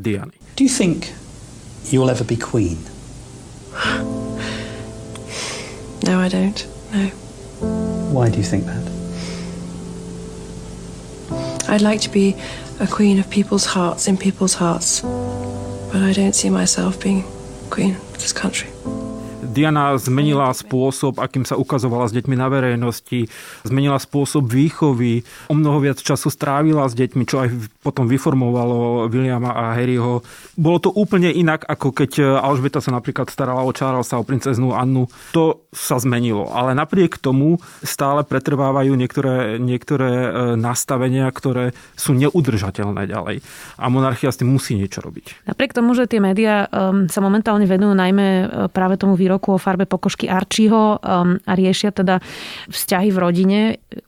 Diany. 0.00 0.32
Do 0.56 0.64
you 0.64 0.72
think 0.72 1.12
you'll 1.92 2.08
ever 2.08 2.24
be 2.24 2.40
queen? 2.40 2.80
No, 6.08 6.24
I 6.24 6.32
don't. 6.32 6.64
No. 6.96 7.12
Why 8.16 8.32
do 8.32 8.40
you 8.40 8.48
think 8.48 8.64
that? 8.64 8.84
I'd 11.68 11.84
like 11.84 12.00
to 12.08 12.12
be 12.12 12.32
a 12.80 12.86
queen 12.88 13.20
of 13.20 13.28
people's 13.28 13.76
hearts, 13.76 14.08
in 14.08 14.16
people's 14.16 14.56
hearts. 14.56 15.04
but 15.96 16.02
I 16.02 16.12
don't 16.12 16.34
see 16.34 16.50
myself 16.50 17.00
being 17.00 17.24
queen 17.70 17.94
of 17.96 18.18
this 18.18 18.32
country. 18.32 18.68
Diana 19.56 19.96
zmenila 19.96 20.52
spôsob, 20.52 21.16
akým 21.16 21.48
sa 21.48 21.56
ukazovala 21.56 22.12
s 22.12 22.12
deťmi 22.12 22.36
na 22.36 22.52
verejnosti, 22.52 23.32
zmenila 23.64 23.96
spôsob 23.96 24.44
výchovy, 24.44 25.24
o 25.48 25.56
mnoho 25.56 25.80
viac 25.80 25.96
času 25.96 26.28
strávila 26.28 26.84
s 26.84 26.92
deťmi, 26.92 27.24
čo 27.24 27.40
aj 27.40 27.48
potom 27.80 28.04
vyformovalo 28.04 29.08
Williama 29.08 29.56
a 29.56 29.72
Harryho. 29.72 30.20
Bolo 30.60 30.78
to 30.84 30.90
úplne 30.92 31.32
inak, 31.32 31.64
ako 31.64 31.96
keď 31.96 32.36
Alžbeta 32.44 32.84
sa 32.84 32.92
napríklad 32.92 33.32
starala 33.32 33.64
o 33.64 33.72
Charlesa, 33.72 34.20
o 34.20 34.28
princeznú 34.28 34.76
Annu. 34.76 35.08
To 35.32 35.64
sa 35.72 35.96
zmenilo, 35.96 36.52
ale 36.52 36.76
napriek 36.76 37.16
tomu 37.16 37.56
stále 37.80 38.24
pretrvávajú 38.24 38.92
niektoré, 38.92 39.56
niektoré 39.56 40.10
e, 40.10 40.28
nastavenia, 40.60 41.28
ktoré 41.30 41.72
sú 41.94 42.12
neudržateľné 42.16 43.08
ďalej. 43.08 43.40
A 43.80 43.86
monarchia 43.88 44.32
s 44.32 44.40
tým 44.40 44.52
musí 44.52 44.74
niečo 44.74 45.04
robiť. 45.04 45.48
Napriek 45.48 45.76
tomu, 45.76 45.92
že 45.92 46.08
tie 46.08 46.18
médiá 46.18 46.66
um, 46.68 47.06
sa 47.06 47.20
momentálne 47.22 47.68
venujú 47.68 47.92
najmä 47.92 48.26
e, 48.26 48.44
práve 48.72 48.98
tomu 48.98 49.14
výroku 49.14 49.45
výrobku 49.46 49.54
o 49.54 49.62
farbe 49.62 49.86
pokožky 49.86 50.26
Archieho 50.26 50.98
um, 50.98 51.38
a 51.46 51.52
riešia 51.54 51.94
teda 51.94 52.18
vzťahy 52.66 53.14
v 53.14 53.18
rodine. 53.18 53.60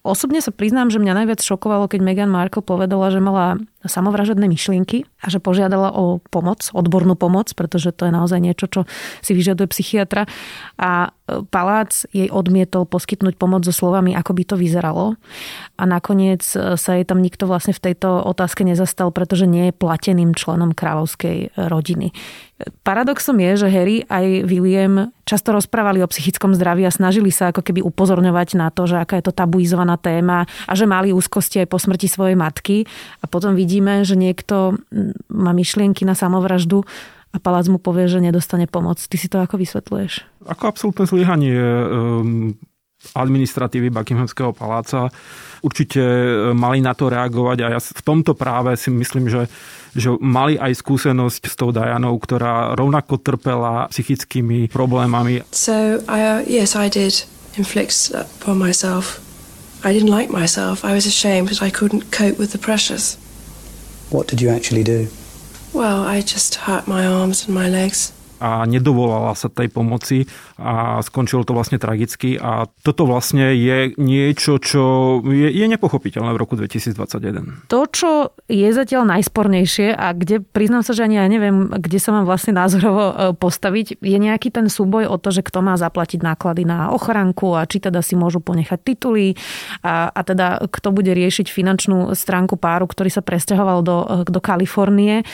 Osobne 0.02 0.42
sa 0.42 0.50
priznám, 0.50 0.90
že 0.90 0.99
mňa 0.99 1.14
najviac 1.23 1.40
šokovalo, 1.40 1.87
keď 1.87 2.00
Meghan 2.02 2.30
Markle 2.30 2.66
povedala, 2.66 3.14
že 3.14 3.23
mala 3.23 3.62
samovražedné 3.87 4.50
myšlienky 4.50 5.07
a 5.23 5.26
že 5.30 5.38
požiadala 5.38 5.95
o 5.95 6.18
pomoc, 6.35 6.66
odbornú 6.75 7.14
pomoc, 7.14 7.54
pretože 7.54 7.95
to 7.95 8.11
je 8.11 8.12
naozaj 8.12 8.42
niečo, 8.42 8.66
čo 8.66 8.80
si 9.23 9.33
vyžaduje 9.38 9.71
psychiatra. 9.71 10.26
A 10.75 11.14
palác 11.52 12.08
jej 12.11 12.32
odmietol 12.32 12.88
poskytnúť 12.88 13.37
pomoc 13.37 13.62
so 13.64 13.75
slovami, 13.75 14.16
ako 14.16 14.32
by 14.32 14.42
to 14.49 14.54
vyzeralo. 14.56 15.20
A 15.76 15.85
nakoniec 15.85 16.42
e, 16.56 16.75
sa 16.80 16.97
jej 16.97 17.04
tam 17.04 17.20
nikto 17.20 17.44
vlastne 17.44 17.76
v 17.76 17.92
tejto 17.92 18.25
otázke 18.25 18.64
nezastal, 18.64 19.12
pretože 19.12 19.44
nie 19.44 19.70
je 19.70 19.76
plateným 19.76 20.32
členom 20.32 20.73
kráľovskej 20.73 21.37
e, 21.38 21.49
rodiny. 21.68 22.16
Paradoxom 22.82 23.38
je, 23.38 23.52
že 23.54 23.68
Harry 23.70 24.02
aj 24.11 24.42
William 24.50 25.14
často 25.23 25.54
rozprávali 25.54 26.02
o 26.02 26.11
psychickom 26.11 26.58
zdraví 26.58 26.82
a 26.82 26.90
snažili 26.90 27.30
sa 27.30 27.54
ako 27.54 27.62
keby 27.62 27.87
upozorňovať 27.87 28.49
na 28.58 28.75
to, 28.75 28.90
že 28.90 28.99
aká 28.99 29.23
je 29.23 29.30
to 29.30 29.37
tabuizovaná 29.37 29.94
téma 29.94 30.42
a 30.66 30.73
že 30.75 30.90
mali 30.90 31.14
úzkosti 31.14 31.62
aj 31.62 31.68
po 31.70 31.78
smrti 31.78 32.11
svojej 32.11 32.35
matky. 32.35 32.82
A 33.23 33.30
potom 33.30 33.54
vidíme, 33.54 34.02
že 34.02 34.18
niekto 34.18 34.75
má 35.30 35.54
myšlienky 35.54 36.02
na 36.02 36.18
samovraždu 36.18 36.82
a 37.28 37.37
palác 37.37 37.68
mu 37.68 37.76
povie, 37.76 38.08
že 38.08 38.25
nedostane 38.25 38.64
pomoc. 38.64 38.99
Ty 38.99 39.16
si 39.20 39.28
to 39.28 39.38
ako 39.42 39.61
vysvetľuješ? 39.61 40.25
Ako 40.49 40.64
absolútne 40.64 41.04
zlyhanie 41.04 41.54
um, 41.54 42.56
administratívy 43.14 43.92
Buckinghamského 43.92 44.50
paláca. 44.56 45.12
Určite 45.62 46.02
mali 46.54 46.82
na 46.82 46.94
to 46.94 47.11
reagovať 47.11 47.58
a 47.62 47.66
ja 47.76 47.80
v 47.82 48.02
tomto 48.02 48.35
práve 48.35 48.75
si 48.75 48.90
myslím, 48.90 49.30
že 49.30 49.47
že 49.97 50.14
mali 50.20 50.61
aj 50.61 50.78
skúsenosť 50.78 51.42
s 51.49 51.54
tou 51.58 51.73
Dianou, 51.73 52.14
ktorá 52.20 52.76
rovnako 52.76 53.18
trpela 53.18 53.88
psychickými 53.88 54.68
problémami. 54.68 55.42
So, 55.50 55.99
I, 56.06 56.18
uh, 56.23 56.40
yes, 56.47 56.76
I 56.76 56.92
did 56.92 57.25
inflict 57.56 58.14
upon 58.14 58.61
myself. 58.61 59.18
I 59.82 59.94
didn't 59.94 60.11
like 60.11 60.30
myself. 60.30 60.85
I 60.85 60.94
was 60.94 61.06
ashamed 61.06 61.49
that 61.50 61.62
I 61.62 61.70
couldn't 61.70 62.11
cope 62.11 62.38
with 62.38 62.52
the 62.52 62.61
pressures. 62.61 63.18
What 64.11 64.28
did 64.28 64.40
you 64.40 64.50
actually 64.50 64.85
do? 64.85 65.08
Well, 65.73 66.03
I 66.03 66.23
just 66.23 66.55
hurt 66.55 66.89
my 66.89 67.07
arms 67.07 67.45
and 67.45 67.55
my 67.55 67.69
legs 67.69 68.13
a 68.38 68.64
nedovolala 68.64 69.35
sa 69.35 69.50
tej 69.50 69.68
pomoci 69.71 70.26
a 70.59 71.02
skončilo 71.02 71.42
to 71.42 71.54
vlastne 71.54 71.78
tragicky 71.78 72.38
a 72.38 72.71
toto 72.83 73.07
vlastne 73.07 73.54
je 73.54 73.95
niečo, 73.99 74.62
čo 74.62 74.83
je, 75.26 75.50
je 75.50 75.66
nepochopiteľné 75.66 76.30
v 76.35 76.38
roku 76.38 76.54
2021. 76.54 77.71
To, 77.71 77.80
čo 77.90 78.35
je 78.47 78.68
zatiaľ 78.71 79.18
najspornejšie 79.18 79.95
a 79.95 80.14
kde 80.14 80.42
priznám 80.42 80.87
sa, 80.87 80.95
že 80.95 81.07
ani 81.07 81.18
ja 81.18 81.26
neviem, 81.26 81.71
kde 81.71 81.99
sa 81.99 82.14
mám 82.14 82.25
vlastne 82.25 82.54
názorovo 82.54 83.02
e, 83.11 83.14
postaviť, 83.35 83.99
je 83.99 84.18
nejaký 84.18 84.54
ten 84.54 84.71
súboj 84.71 85.11
o 85.11 85.16
to, 85.18 85.35
že 85.35 85.42
kto 85.42 85.61
má 85.61 85.75
zaplatiť 85.75 86.23
náklady 86.23 86.62
na 86.62 86.95
ochranku 86.95 87.59
a 87.59 87.66
či 87.66 87.83
teda 87.83 88.00
si 88.00 88.14
môžu 88.14 88.38
ponechať 88.38 88.78
tituly 88.83 89.35
a, 89.83 90.11
a 90.11 90.21
teda 90.23 90.71
kto 90.71 90.95
bude 90.95 91.11
riešiť 91.11 91.50
finančnú 91.50 92.14
stránku 92.14 92.54
páru, 92.54 92.87
ktorý 92.87 93.11
sa 93.11 93.23
presťahoval 93.25 93.78
do, 93.83 93.97
e, 94.04 94.07
do 94.28 94.40
Kalifornie. 94.42 95.23
E, 95.23 95.25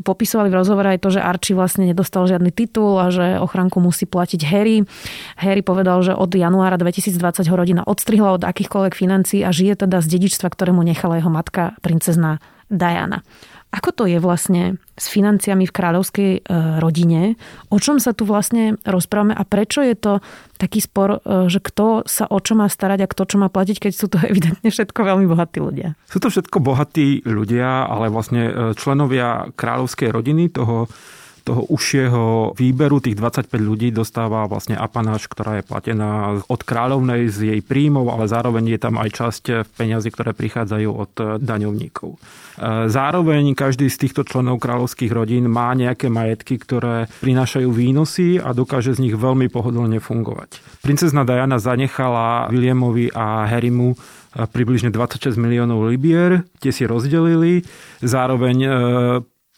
popisovali 0.00 0.48
v 0.48 0.58
rozhovore 0.58 0.88
aj 0.96 1.00
to, 1.02 1.08
že 1.12 1.20
Archie 1.20 1.58
vlastne 1.58 1.84
nedostal 1.84 2.29
žiadny 2.30 2.50
titul 2.54 3.02
a 3.02 3.10
že 3.10 3.42
ochranku 3.42 3.82
musí 3.82 4.06
platiť 4.06 4.40
Harry. 4.46 4.86
Harry 5.38 5.62
povedal, 5.66 6.00
že 6.06 6.14
od 6.14 6.30
januára 6.30 6.78
2020 6.78 7.44
ho 7.50 7.54
rodina 7.58 7.82
odstrihla 7.82 8.38
od 8.38 8.42
akýchkoľvek 8.46 8.94
financií 8.94 9.40
a 9.42 9.50
žije 9.50 9.86
teda 9.86 9.98
z 9.98 10.06
dedičstva, 10.18 10.48
ktoré 10.52 10.70
mu 10.70 10.86
nechala 10.86 11.18
jeho 11.18 11.32
matka, 11.32 11.74
princezná 11.82 12.38
Diana. 12.70 13.26
Ako 13.70 13.94
to 13.94 14.04
je 14.10 14.18
vlastne 14.18 14.82
s 14.98 15.06
financiami 15.06 15.62
v 15.62 15.74
kráľovskej 15.74 16.30
e, 16.34 16.40
rodine? 16.82 17.38
O 17.70 17.78
čom 17.78 18.02
sa 18.02 18.10
tu 18.10 18.26
vlastne 18.26 18.74
rozprávame 18.82 19.30
a 19.30 19.46
prečo 19.46 19.78
je 19.78 19.94
to 19.94 20.12
taký 20.58 20.82
spor, 20.82 21.22
e, 21.22 21.46
že 21.46 21.62
kto 21.62 22.02
sa 22.02 22.26
o 22.26 22.42
čo 22.42 22.58
má 22.58 22.66
starať 22.66 23.06
a 23.06 23.10
kto 23.10 23.22
čo 23.30 23.36
má 23.38 23.46
platiť, 23.46 23.78
keď 23.78 23.92
sú 23.94 24.10
to 24.10 24.18
evidentne 24.30 24.66
všetko 24.66 25.06
veľmi 25.06 25.30
bohatí 25.30 25.62
ľudia? 25.62 25.94
Sú 26.10 26.18
to 26.18 26.34
všetko 26.34 26.58
bohatí 26.58 27.22
ľudia, 27.22 27.86
ale 27.86 28.10
vlastne 28.10 28.50
e, 28.50 28.52
členovia 28.74 29.54
kráľovskej 29.54 30.10
rodiny, 30.10 30.50
toho 30.50 30.90
toho 31.44 31.62
užšieho 31.68 32.54
výberu 32.54 33.00
tých 33.00 33.16
25 33.18 33.50
ľudí 33.56 33.88
dostáva 33.90 34.46
vlastne 34.46 34.76
apanáž, 34.76 35.26
ktorá 35.26 35.60
je 35.60 35.64
platená 35.66 36.40
od 36.46 36.60
kráľovnej 36.62 37.28
z 37.32 37.56
jej 37.56 37.60
príjmov, 37.60 38.12
ale 38.12 38.30
zároveň 38.30 38.76
je 38.76 38.80
tam 38.80 38.94
aj 39.00 39.10
časť 39.10 39.44
peňazí, 39.76 40.08
ktoré 40.12 40.36
prichádzajú 40.36 40.90
od 40.90 41.12
daňovníkov. 41.40 42.10
E, 42.14 42.18
zároveň 42.92 43.56
každý 43.56 43.88
z 43.88 44.06
týchto 44.06 44.22
členov 44.26 44.60
kráľovských 44.60 45.08
rodín 45.08 45.48
má 45.48 45.72
nejaké 45.72 46.12
majetky, 46.12 46.60
ktoré 46.60 47.08
prinášajú 47.24 47.72
výnosy 47.72 48.36
a 48.36 48.52
dokáže 48.52 48.92
z 48.92 49.08
nich 49.08 49.16
veľmi 49.16 49.48
pohodlne 49.48 49.96
fungovať. 49.98 50.60
Princezna 50.84 51.24
Diana 51.24 51.56
zanechala 51.56 52.52
Williamovi 52.52 53.08
a 53.16 53.48
Harrymu 53.48 53.94
e, 53.94 53.96
približne 54.44 54.92
26 54.92 55.40
miliónov 55.40 55.88
libier, 55.88 56.44
tie 56.60 56.74
si 56.74 56.84
rozdelili. 56.84 57.64
Zároveň 58.04 58.56
e, 58.60 58.70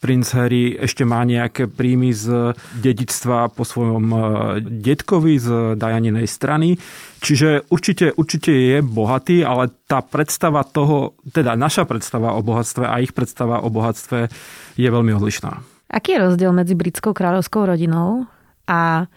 princ 0.03 0.35
Harry 0.35 0.75
ešte 0.75 1.07
má 1.07 1.23
nejaké 1.23 1.71
príjmy 1.71 2.11
z 2.11 2.51
dedičstva 2.83 3.55
po 3.55 3.63
svojom 3.63 4.05
e, 4.11 4.19
detkovi 4.59 5.39
z 5.39 5.79
Dajaninej 5.79 6.27
strany. 6.27 6.75
Čiže 7.23 7.71
určite, 7.71 8.11
určite 8.19 8.51
je 8.51 8.77
bohatý, 8.83 9.47
ale 9.47 9.71
tá 9.87 10.03
predstava 10.03 10.67
toho, 10.67 11.15
teda 11.31 11.55
naša 11.55 11.87
predstava 11.87 12.35
o 12.35 12.43
bohatstve 12.43 12.83
a 12.83 12.99
ich 12.99 13.15
predstava 13.15 13.63
o 13.63 13.71
bohatstve 13.71 14.27
je 14.75 14.89
veľmi 14.91 15.15
odlišná. 15.15 15.63
Aký 15.87 16.19
je 16.19 16.23
rozdiel 16.27 16.51
medzi 16.51 16.75
britskou 16.75 17.15
kráľovskou 17.15 17.63
rodinou 17.63 18.27
a 18.67 19.07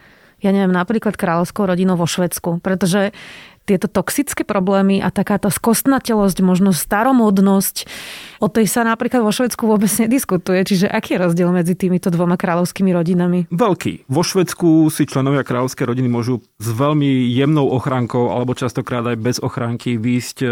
ja 0.44 0.50
neviem, 0.52 0.70
napríklad 0.70 1.18
kráľovskou 1.18 1.66
rodinou 1.66 1.98
vo 1.98 2.06
Švedsku? 2.06 2.62
Pretože 2.62 3.10
tieto 3.66 3.90
toxické 3.90 4.46
problémy 4.46 5.02
a 5.02 5.10
taká 5.10 5.42
tá 5.42 5.50
skostnatelosť, 5.50 6.38
možno 6.40 6.70
staromodnosť, 6.70 7.90
o 8.38 8.46
tej 8.46 8.70
sa 8.70 8.86
napríklad 8.86 9.24
vo 9.24 9.32
Švedsku 9.34 9.66
vôbec 9.66 9.90
nediskutuje. 9.98 10.62
Čiže 10.62 10.86
aký 10.86 11.16
je 11.16 11.22
rozdiel 11.26 11.50
medzi 11.50 11.74
týmito 11.74 12.12
dvoma 12.12 12.38
kráľovskými 12.38 12.94
rodinami? 12.94 13.50
Veľký. 13.50 14.06
Vo 14.06 14.22
Švedsku 14.22 14.92
si 14.92 15.08
členovia 15.08 15.42
kráľovskej 15.42 15.88
rodiny 15.88 16.08
môžu 16.08 16.44
s 16.60 16.68
veľmi 16.70 17.32
jemnou 17.32 17.68
ochránkou 17.74 18.30
alebo 18.30 18.54
častokrát 18.54 19.02
aj 19.08 19.16
bez 19.18 19.36
ochránky 19.40 19.96
výjsť 19.96 20.38
e, 20.44 20.48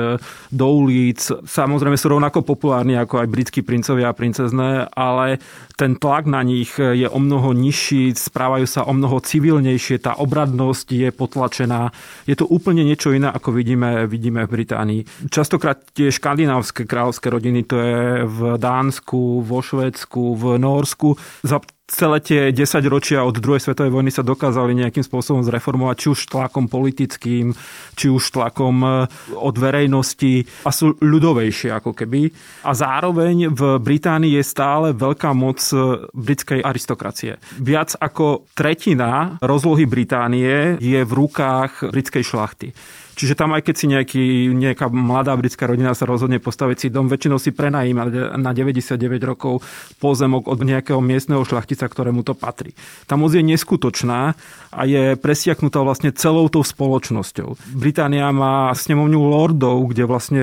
do 0.50 0.66
ulic. 0.66 1.20
Samozrejme 1.44 1.96
sú 2.00 2.10
rovnako 2.10 2.42
populárni 2.42 2.96
ako 2.96 3.22
aj 3.22 3.28
britskí 3.30 3.60
princovia 3.60 4.10
a 4.10 4.16
princezné, 4.16 4.88
ale 4.92 5.38
ten 5.74 5.98
tlak 5.98 6.30
na 6.30 6.40
nich 6.46 6.78
je 6.78 7.06
o 7.10 7.18
mnoho 7.18 7.52
nižší, 7.52 8.14
správajú 8.14 8.66
sa 8.66 8.86
o 8.86 8.92
mnoho 8.94 9.18
civilnejšie, 9.20 10.00
tá 10.00 10.14
obradnosť 10.16 10.86
je 10.88 11.08
potlačená. 11.10 11.90
Je 12.24 12.38
to 12.38 12.46
úplne 12.46 12.86
niečo 12.86 13.03
niečo 13.04 13.20
iné, 13.20 13.28
ako 13.28 13.52
vidíme, 13.52 14.08
vidíme 14.08 14.48
v 14.48 14.52
Británii. 14.56 15.28
Častokrát 15.28 15.76
tie 15.92 16.08
škandinávske 16.08 16.88
kráľovské 16.88 17.28
rodiny, 17.28 17.68
to 17.68 17.76
je 17.76 18.24
v 18.24 18.56
Dánsku, 18.56 19.44
vo 19.44 19.60
Švédsku, 19.60 20.32
v 20.32 20.56
Norsku, 20.56 21.12
za 21.44 21.60
celé 21.84 22.16
tie 22.24 22.40
10 22.48 22.80
ročia 22.88 23.20
od 23.28 23.36
druhej 23.36 23.60
svetovej 23.60 23.92
vojny 23.92 24.08
sa 24.08 24.24
dokázali 24.24 24.72
nejakým 24.72 25.04
spôsobom 25.04 25.44
zreformovať, 25.44 25.96
či 26.00 26.06
už 26.16 26.20
tlakom 26.32 26.64
politickým, 26.64 27.52
či 27.92 28.06
už 28.08 28.32
tlakom 28.32 28.76
e, 28.80 28.88
od 29.36 29.54
verejnosti 29.60 30.48
a 30.64 30.72
sú 30.72 30.96
ľudovejšie 30.96 31.76
ako 31.76 31.92
keby. 31.92 32.32
A 32.64 32.72
zároveň 32.72 33.52
v 33.52 33.76
Británii 33.76 34.40
je 34.40 34.44
stále 34.44 34.96
veľká 34.96 35.36
moc 35.36 35.60
e, 35.76 36.08
britskej 36.16 36.64
aristokracie. 36.64 37.36
Viac 37.60 38.00
ako 38.00 38.48
tretina 38.56 39.36
rozlohy 39.44 39.84
Británie 39.84 40.80
je 40.80 41.00
v 41.04 41.12
rukách 41.12 41.92
britskej 41.92 42.24
šlachty. 42.24 42.72
Čiže 43.14 43.38
tam 43.38 43.54
aj 43.54 43.62
keď 43.66 43.74
si 43.74 43.86
nejaký, 43.90 44.24
nejaká 44.52 44.90
mladá 44.90 45.34
britská 45.38 45.70
rodina 45.70 45.94
sa 45.94 46.04
rozhodne 46.04 46.42
postaviť 46.42 46.76
si 46.76 46.86
dom, 46.90 47.06
väčšinou 47.06 47.38
si 47.38 47.54
prenajíma 47.54 48.34
na 48.36 48.50
99 48.50 48.98
rokov 49.24 49.62
pozemok 50.02 50.50
od 50.50 50.60
nejakého 50.60 50.98
miestneho 50.98 51.42
šlachtica, 51.46 51.86
ktorému 51.86 52.26
to 52.26 52.34
patrí. 52.34 52.74
Tá 53.06 53.14
moc 53.14 53.30
je 53.30 53.42
neskutočná 53.42 54.34
a 54.74 54.82
je 54.84 55.14
presiaknutá 55.14 55.80
vlastne 55.86 56.10
celou 56.10 56.50
tou 56.50 56.66
spoločnosťou. 56.66 57.78
Británia 57.78 58.34
má 58.34 58.74
snemovňu 58.74 59.20
lordov, 59.22 59.94
kde 59.94 60.04
vlastne 60.04 60.42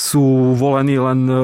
sú 0.00 0.56
volení 0.56 0.96
len 0.96 1.28
e, 1.28 1.34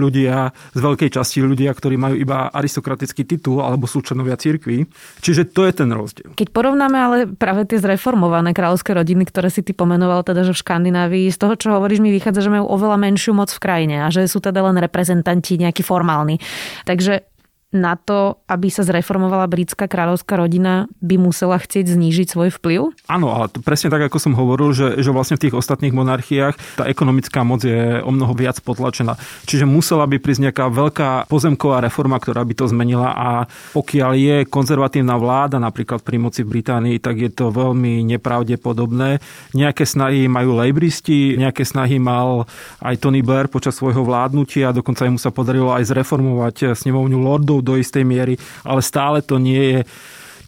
ľudia 0.00 0.56
z 0.72 0.80
veľkej 0.80 1.10
časti 1.12 1.44
ľudia, 1.44 1.74
ktorí 1.76 2.00
majú 2.00 2.16
iba 2.16 2.48
aristokratický 2.48 3.28
titul 3.28 3.60
alebo 3.60 3.84
sú 3.84 4.00
členovia 4.00 4.40
cirkvi. 4.40 4.88
Čiže 5.20 5.52
to 5.52 5.68
je 5.68 5.72
ten 5.76 5.90
rozdiel. 5.92 6.32
Keď 6.32 6.48
porovnáme 6.48 6.98
ale 6.98 7.16
práve 7.28 7.68
tie 7.68 7.76
zreformované 7.82 8.56
kráľovské 8.56 8.96
rodiny, 8.96 9.28
ktoré 9.28 9.52
si 9.52 9.60
ty 9.60 9.76
pomenoval, 10.02 10.26
teda 10.26 10.42
že 10.42 10.50
v 10.50 10.62
Škandinávii, 10.66 11.30
z 11.30 11.38
toho, 11.38 11.54
čo 11.54 11.78
hovoríš, 11.78 12.02
mi 12.02 12.10
vychádza, 12.10 12.42
že 12.42 12.50
majú 12.50 12.66
oveľa 12.66 12.98
menšiu 12.98 13.38
moc 13.38 13.54
v 13.54 13.62
krajine 13.62 14.02
a 14.02 14.10
že 14.10 14.26
sú 14.26 14.42
teda 14.42 14.58
len 14.58 14.74
reprezentanti 14.82 15.54
nejaký 15.62 15.86
formálni. 15.86 16.42
Takže 16.82 17.31
na 17.72 17.96
to, 17.96 18.36
aby 18.46 18.68
sa 18.68 18.84
zreformovala 18.84 19.48
britská 19.48 19.88
kráľovská 19.88 20.36
rodina, 20.36 20.92
by 21.00 21.16
musela 21.16 21.56
chcieť 21.56 21.88
znížiť 21.88 22.28
svoj 22.28 22.52
vplyv? 22.60 22.92
Áno, 23.08 23.32
ale 23.32 23.48
presne 23.64 23.88
tak, 23.88 24.12
ako 24.12 24.20
som 24.20 24.36
hovoril, 24.36 24.76
že, 24.76 25.00
že 25.00 25.08
vlastne 25.08 25.40
v 25.40 25.48
tých 25.48 25.56
ostatných 25.56 25.96
monarchiách 25.96 26.76
tá 26.76 26.84
ekonomická 26.84 27.40
moc 27.42 27.64
je 27.64 28.04
o 28.04 28.12
mnoho 28.12 28.36
viac 28.36 28.60
potlačená. 28.60 29.16
Čiže 29.48 29.64
musela 29.64 30.04
by 30.04 30.20
prísť 30.20 30.52
nejaká 30.52 30.68
veľká 30.68 31.32
pozemková 31.32 31.80
reforma, 31.80 32.20
ktorá 32.20 32.44
by 32.44 32.54
to 32.54 32.68
zmenila 32.68 33.16
a 33.16 33.28
pokiaľ 33.72 34.12
je 34.20 34.36
konzervatívna 34.44 35.16
vláda 35.16 35.56
napríklad 35.56 36.04
pri 36.04 36.20
moci 36.20 36.44
v 36.44 36.60
Británii, 36.60 37.00
tak 37.00 37.24
je 37.24 37.32
to 37.32 37.48
veľmi 37.48 38.04
nepravdepodobné. 38.04 39.24
Nejaké 39.56 39.88
snahy 39.88 40.28
majú 40.28 40.60
lejbristi, 40.60 41.40
nejaké 41.40 41.64
snahy 41.64 41.96
mal 41.96 42.44
aj 42.84 43.00
Tony 43.00 43.24
Blair 43.24 43.48
počas 43.48 43.80
svojho 43.80 44.04
vládnutia, 44.04 44.76
dokonca 44.76 45.08
mu 45.08 45.16
sa 45.16 45.32
podarilo 45.32 45.72
aj 45.72 45.88
zreformovať 45.88 46.76
snemovňu 46.76 47.16
lordov 47.16 47.61
do 47.62 47.78
istej 47.78 48.02
miery, 48.02 48.34
ale 48.66 48.82
stále 48.82 49.22
to 49.22 49.38
nie 49.38 49.62
je 49.62 49.80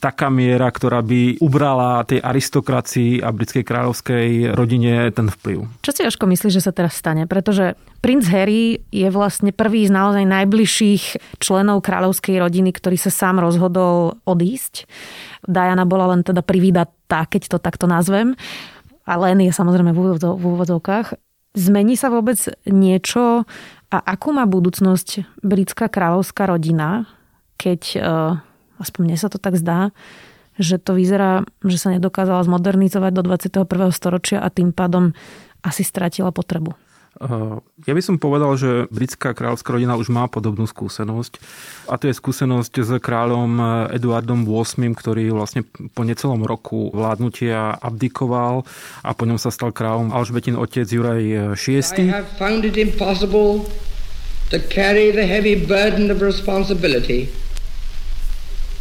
taká 0.05 0.29
miera, 0.29 0.69
ktorá 0.69 1.01
by 1.01 1.41
ubrala 1.41 2.05
tej 2.05 2.21
aristokracii 2.21 3.25
a 3.25 3.33
britskej 3.33 3.65
kráľovskej 3.65 4.53
rodine 4.53 5.09
ten 5.17 5.33
vplyv. 5.33 5.65
Čo 5.81 5.97
si 5.97 6.05
Jožko 6.05 6.29
myslíš, 6.29 6.61
že 6.61 6.65
sa 6.69 6.77
teraz 6.77 7.01
stane? 7.01 7.25
Pretože 7.25 7.73
princ 8.05 8.29
Harry 8.29 8.85
je 8.93 9.09
vlastne 9.09 9.49
prvý 9.49 9.89
z 9.89 9.97
naozaj 9.97 10.29
najbližších 10.29 11.05
členov 11.41 11.81
kráľovskej 11.81 12.37
rodiny, 12.37 12.77
ktorý 12.77 13.01
sa 13.01 13.09
sám 13.09 13.41
rozhodol 13.41 14.21
odísť. 14.29 14.85
Diana 15.49 15.89
bola 15.89 16.13
len 16.13 16.21
teda 16.21 16.45
privídatá, 16.45 17.25
keď 17.25 17.57
to 17.57 17.59
takto 17.65 17.89
nazvem. 17.89 18.37
A 19.09 19.17
len 19.17 19.41
je 19.41 19.57
samozrejme 19.57 19.97
v 19.97 20.37
úvodzovkách. 20.37 21.17
Zmení 21.57 21.97
sa 21.97 22.13
vôbec 22.13 22.37
niečo 22.69 23.49
a 23.95 24.03
akú 24.03 24.35
má 24.35 24.43
budúcnosť 24.43 25.39
britská 25.47 25.87
kráľovská 25.87 26.51
rodina, 26.51 27.07
keď, 27.55 27.83
eh, 27.95 28.03
aspoň 28.83 29.01
mne 29.07 29.17
sa 29.19 29.31
to 29.31 29.39
tak 29.39 29.55
zdá, 29.55 29.95
že 30.59 30.83
to 30.83 30.99
vyzerá, 30.99 31.47
že 31.63 31.79
sa 31.79 31.95
nedokázala 31.95 32.43
zmodernizovať 32.43 33.13
do 33.15 33.23
21. 33.23 33.91
storočia 33.95 34.43
a 34.43 34.51
tým 34.51 34.75
pádom 34.75 35.15
asi 35.63 35.87
stratila 35.87 36.35
potrebu. 36.35 36.75
Ja 37.87 37.93
by 37.95 38.03
som 38.03 38.19
povedal, 38.19 38.51
že 38.59 38.91
britská 38.91 39.39
kráľovská 39.39 39.71
rodina 39.71 39.95
už 39.95 40.11
má 40.11 40.27
podobnú 40.27 40.67
skúsenosť. 40.67 41.39
A 41.87 41.95
to 41.95 42.11
je 42.11 42.19
skúsenosť 42.19 42.75
s 42.83 42.91
kráľom 42.99 43.63
Eduardom 43.95 44.43
VIII, 44.43 44.99
ktorý 44.99 45.31
vlastne 45.31 45.63
po 45.95 46.03
necelom 46.03 46.43
roku 46.43 46.91
vládnutia 46.91 47.79
abdikoval 47.79 48.67
a 49.07 49.15
po 49.15 49.31
ňom 49.31 49.39
sa 49.39 49.55
stal 49.55 49.71
kráľom 49.71 50.11
Alžbetin 50.11 50.59
otec 50.59 50.91
Juraj 50.91 51.55
VI. 51.55 52.11
Impossible 52.75 53.71
to 54.51 54.59
carry 54.59 55.15
the 55.15 55.23
heavy 55.23 55.55
burden 55.55 56.11
of 56.11 56.19
responsibility 56.19 57.31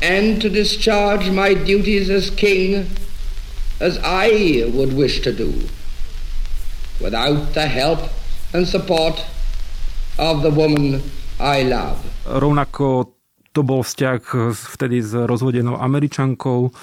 and 0.02 0.42
to 0.42 0.50
discharge 0.50 1.30
my 1.30 1.54
duties 1.54 2.10
as 2.10 2.34
king 2.34 2.90
as 3.80 4.02
I 4.02 4.66
would 4.74 4.92
wish 4.98 5.22
to 5.22 5.32
do 5.32 5.70
without 7.00 7.54
the 7.54 7.70
help 7.70 8.10
and 8.54 8.70
support 8.70 9.18
of 10.18 10.46
the 10.46 10.54
woman 10.54 11.02
I 11.42 11.66
love. 11.66 11.98
Rovnako 12.30 13.14
to 13.54 13.62
bol 13.62 13.86
vzťah 13.86 14.18
vtedy 14.54 15.02
s 15.02 15.14
rozvodenou 15.14 15.78
Američankou, 15.78 16.74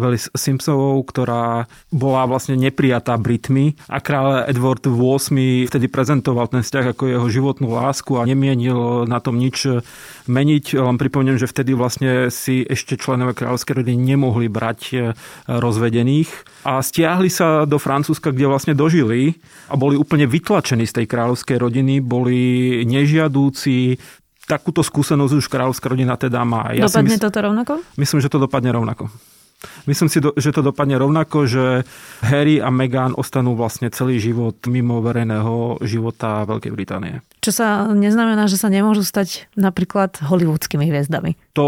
Velis 0.00 0.32
Simpsonovou, 0.32 1.04
ktorá 1.04 1.68
bola 1.92 2.24
vlastne 2.24 2.56
neprijatá 2.56 3.20
Britmi 3.20 3.76
a 3.86 4.00
kráľ 4.00 4.48
Edward 4.48 4.80
VIII 4.88 5.68
vtedy 5.68 5.86
prezentoval 5.92 6.48
ten 6.48 6.64
vzťah 6.64 6.96
ako 6.96 7.04
jeho 7.12 7.26
životnú 7.28 7.76
lásku 7.76 8.16
a 8.16 8.24
nemienil 8.24 9.04
na 9.04 9.20
tom 9.20 9.36
nič 9.36 9.68
meniť. 10.24 10.80
Len 10.80 10.96
pripomínam, 10.96 11.36
že 11.36 11.44
vtedy 11.44 11.76
vlastne 11.76 12.32
si 12.32 12.64
ešte 12.64 12.96
členové 12.96 13.36
kráľovskej 13.36 13.84
rodiny 13.84 14.16
nemohli 14.16 14.48
brať 14.48 15.12
rozvedených 15.44 16.30
a 16.64 16.80
stiahli 16.80 17.28
sa 17.28 17.68
do 17.68 17.76
Francúzska, 17.76 18.32
kde 18.32 18.48
vlastne 18.48 18.72
dožili 18.72 19.36
a 19.68 19.76
boli 19.76 20.00
úplne 20.00 20.24
vytlačení 20.24 20.88
z 20.88 21.02
tej 21.02 21.06
kráľovskej 21.06 21.60
rodiny, 21.60 22.00
boli 22.00 22.40
nežiadúci, 22.88 24.00
takúto 24.48 24.82
skúsenosť 24.82 25.34
už 25.38 25.46
kráľovská 25.46 25.86
rodina 25.86 26.18
teda 26.18 26.42
má. 26.42 26.74
Ja 26.74 26.90
dopadne 26.90 27.14
mysl... 27.14 27.22
toto 27.22 27.38
rovnako? 27.38 27.72
Myslím, 27.94 28.18
že 28.18 28.32
to 28.32 28.42
dopadne 28.42 28.74
rovnako. 28.74 29.06
Myslím 29.84 30.08
si, 30.08 30.20
že 30.20 30.50
to 30.56 30.64
dopadne 30.64 30.96
rovnako, 30.96 31.44
že 31.44 31.64
Harry 32.24 32.60
a 32.60 32.72
Meghan 32.72 33.12
ostanú 33.12 33.52
vlastne 33.52 33.92
celý 33.92 34.16
život 34.16 34.56
mimo 34.64 35.04
verejného 35.04 35.84
života 35.84 36.48
Veľkej 36.48 36.72
Británie. 36.72 37.20
Čo 37.44 37.52
sa 37.52 37.68
neznamená, 37.92 38.48
že 38.48 38.56
sa 38.56 38.72
nemôžu 38.72 39.04
stať 39.04 39.48
napríklad 39.56 40.16
hollywoodskými 40.20 40.88
hviezdami. 40.88 41.36
To 41.56 41.66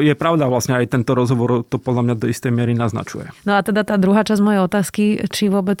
je 0.00 0.12
pravda, 0.16 0.48
vlastne 0.48 0.76
aj 0.80 0.92
tento 0.92 1.12
rozhovor 1.12 1.64
to 1.64 1.76
podľa 1.76 2.02
mňa 2.08 2.14
do 2.16 2.26
istej 2.28 2.52
miery 2.52 2.72
naznačuje. 2.72 3.28
No 3.44 3.56
a 3.56 3.60
teda 3.60 3.84
tá 3.84 4.00
druhá 4.00 4.24
časť 4.24 4.40
mojej 4.40 4.60
otázky, 4.64 5.02
či 5.28 5.52
vôbec 5.52 5.80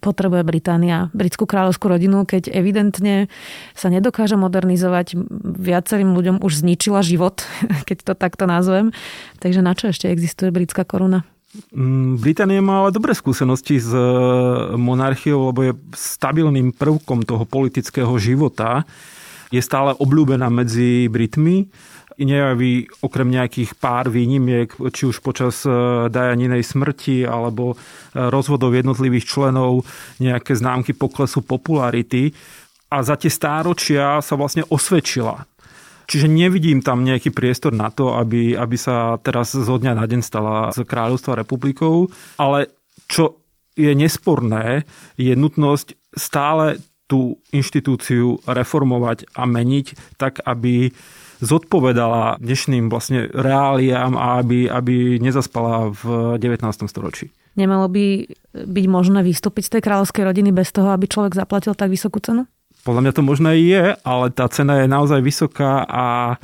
potrebuje 0.00 0.42
Británia 0.42 1.12
britskú 1.12 1.44
kráľovskú 1.44 1.92
rodinu, 1.92 2.24
keď 2.24 2.48
evidentne 2.48 3.28
sa 3.76 3.92
nedokáže 3.92 4.34
modernizovať. 4.40 5.14
Viacerým 5.60 6.16
ľuďom 6.16 6.36
už 6.40 6.64
zničila 6.64 7.04
život, 7.04 7.44
keď 7.88 7.98
to 8.02 8.12
takto 8.16 8.48
nazvem. 8.48 8.96
Takže 9.38 9.60
na 9.60 9.76
čo 9.76 9.92
ešte 9.92 10.08
existuje 10.08 10.48
britská 10.50 10.88
koruna? 10.88 11.28
Mm, 11.74 12.22
Británia 12.22 12.62
má 12.62 12.86
ale 12.86 12.94
dobré 12.94 13.10
skúsenosti 13.10 13.82
s 13.82 13.90
e, 13.90 14.00
monarchiou, 14.78 15.50
lebo 15.50 15.60
je 15.66 15.72
stabilným 15.92 16.70
prvkom 16.70 17.26
toho 17.26 17.42
politického 17.42 18.14
života. 18.22 18.86
Je 19.50 19.58
stále 19.58 19.98
obľúbená 19.98 20.46
medzi 20.46 21.10
Britmi 21.10 21.66
nejaví 22.24 22.88
okrem 23.00 23.28
nejakých 23.28 23.76
pár 23.80 24.12
výnimiek, 24.12 24.70
či 24.92 25.02
už 25.08 25.24
počas 25.24 25.64
e, 25.64 25.70
Dajaninej 26.08 26.64
smrti 26.64 27.24
alebo 27.24 27.74
e, 27.74 27.76
rozvodov 28.28 28.76
jednotlivých 28.76 29.26
členov 29.26 29.88
nejaké 30.20 30.52
známky 30.52 30.92
poklesu 30.92 31.40
popularity 31.40 32.32
a 32.90 33.00
za 33.00 33.14
tie 33.16 33.30
stáročia 33.30 34.20
sa 34.20 34.34
vlastne 34.34 34.66
osvedčila. 34.68 35.46
Čiže 36.10 36.26
nevidím 36.26 36.82
tam 36.82 37.06
nejaký 37.06 37.30
priestor 37.30 37.70
na 37.70 37.86
to, 37.94 38.18
aby, 38.18 38.58
aby 38.58 38.74
sa 38.74 39.14
teraz 39.22 39.54
zo 39.54 39.78
dňa 39.78 39.94
na 39.94 40.10
deň 40.10 40.20
stala 40.26 40.74
z 40.74 40.82
kráľovstva 40.82 41.38
republikou, 41.38 42.10
ale 42.34 42.66
čo 43.06 43.38
je 43.78 43.94
nesporné, 43.94 44.82
je 45.14 45.30
nutnosť 45.38 45.94
stále 46.10 46.82
tú 47.06 47.38
inštitúciu 47.54 48.42
reformovať 48.42 49.30
a 49.38 49.46
meniť 49.46 50.18
tak, 50.18 50.42
aby 50.42 50.90
zodpovedala 51.40 52.36
dnešným 52.38 52.92
vlastne 52.92 53.26
reáliám 53.32 54.14
a 54.14 54.44
aby, 54.44 54.68
aby 54.68 55.16
nezaspala 55.18 55.90
v 55.90 56.36
19. 56.36 56.62
storočí. 56.86 57.32
Nemalo 57.58 57.90
by 57.90 58.30
byť 58.54 58.86
možné 58.86 59.26
vystúpiť 59.26 59.66
z 59.66 59.72
tej 59.78 59.82
kráľovskej 59.82 60.22
rodiny 60.22 60.54
bez 60.54 60.70
toho, 60.70 60.94
aby 60.94 61.10
človek 61.10 61.34
zaplatil 61.34 61.74
tak 61.74 61.90
vysokú 61.90 62.22
cenu? 62.22 62.46
Podľa 62.80 63.00
mňa 63.04 63.12
to 63.12 63.22
možné 63.26 63.52
je, 63.60 63.82
ale 64.06 64.26
tá 64.32 64.48
cena 64.48 64.80
je 64.80 64.86
naozaj 64.88 65.20
vysoká 65.20 65.84
a 65.84 66.36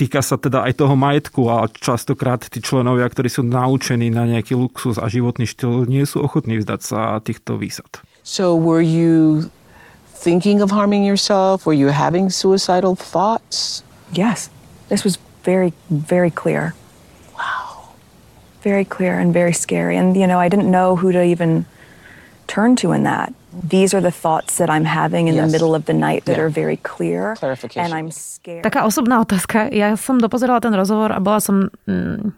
týka 0.00 0.24
sa 0.24 0.40
teda 0.40 0.64
aj 0.64 0.80
toho 0.80 0.94
majetku 0.96 1.44
a 1.50 1.68
častokrát 1.68 2.40
tí 2.48 2.64
členovia, 2.64 3.04
ktorí 3.04 3.28
sú 3.28 3.42
naučení 3.44 4.08
na 4.08 4.24
nejaký 4.24 4.56
luxus 4.56 4.96
a 4.96 5.06
životný 5.06 5.44
štýl, 5.44 5.84
nie 5.84 6.02
sú 6.08 6.24
ochotní 6.24 6.58
vzdať 6.62 6.80
sa 6.80 7.20
týchto 7.20 7.60
výsad. 7.60 8.00
So 8.24 8.56
were 8.56 8.80
you 8.80 9.44
thinking 10.16 10.64
of 10.64 10.72
harming 10.72 11.04
yourself? 11.04 11.68
Were 11.68 11.76
you 11.76 11.92
having 11.92 12.32
suicidal 12.32 12.96
thoughts? 12.96 13.84
Yes, 14.14 14.50
this 14.88 15.04
was 15.04 15.18
very, 15.44 15.72
very 15.90 16.30
clear. 16.30 16.74
Wow. 17.36 17.94
Very 18.62 18.84
clear 18.84 19.18
and 19.18 19.32
very 19.32 19.52
scary. 19.52 19.96
And, 19.96 20.16
you 20.16 20.26
know, 20.26 20.40
I 20.40 20.48
didn't 20.48 20.70
know 20.70 20.96
who 20.96 21.12
to 21.12 21.22
even 21.22 21.66
turn 22.46 22.76
to 22.76 22.92
in 22.92 23.02
that. 23.04 23.34
These 23.54 23.94
are 23.94 24.02
the 24.02 24.10
thoughts 24.10 24.58
that 24.58 24.68
I'm 24.70 24.84
having 24.84 25.28
in 25.28 25.34
yes. 25.34 25.46
the 25.46 25.52
middle 25.52 25.74
of 25.74 25.86
the 25.86 25.94
night 25.94 26.24
that 26.26 26.36
yeah. 26.36 26.42
are 26.42 26.50
very 26.50 26.76
clear. 26.82 27.36
And 27.76 27.94
I'm 27.94 28.10
scared. 28.10 28.66
Taká 28.66 28.82
osobná 28.82 29.22
otázka. 29.22 29.70
Ja 29.70 29.94
som 29.94 30.18
dopozerala 30.18 30.58
ten 30.58 30.74
rozhovor 30.74 31.14
a 31.14 31.22
bola 31.22 31.38
som 31.38 31.70
mm, 31.86 32.34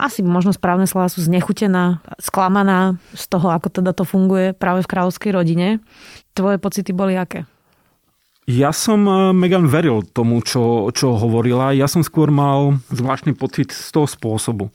asi 0.00 0.24
možno 0.24 0.56
správne 0.56 0.88
slova 0.88 1.12
sú 1.12 1.20
znechutená, 1.20 2.00
sklamaná 2.16 2.96
z 3.12 3.28
toho, 3.28 3.52
ako 3.52 3.68
teda 3.68 3.92
to 3.92 4.08
funguje 4.08 4.56
práve 4.56 4.86
v 4.86 4.90
kráľovskej 4.94 5.36
rodine. 5.36 5.84
Tvoje 6.32 6.56
pocity 6.56 6.94
boli 6.96 7.18
aké? 7.18 7.44
Ja 8.48 8.72
som 8.72 9.04
eh, 9.04 9.36
Megan 9.36 9.68
veril 9.68 10.00
tomu, 10.16 10.40
čo, 10.40 10.88
čo 10.96 11.20
hovorila. 11.20 11.76
Ja 11.76 11.84
som 11.84 12.00
skôr 12.00 12.32
mal 12.32 12.80
zvláštny 12.88 13.36
pocit 13.36 13.76
z 13.76 13.92
toho 13.92 14.08
spôsobu. 14.08 14.72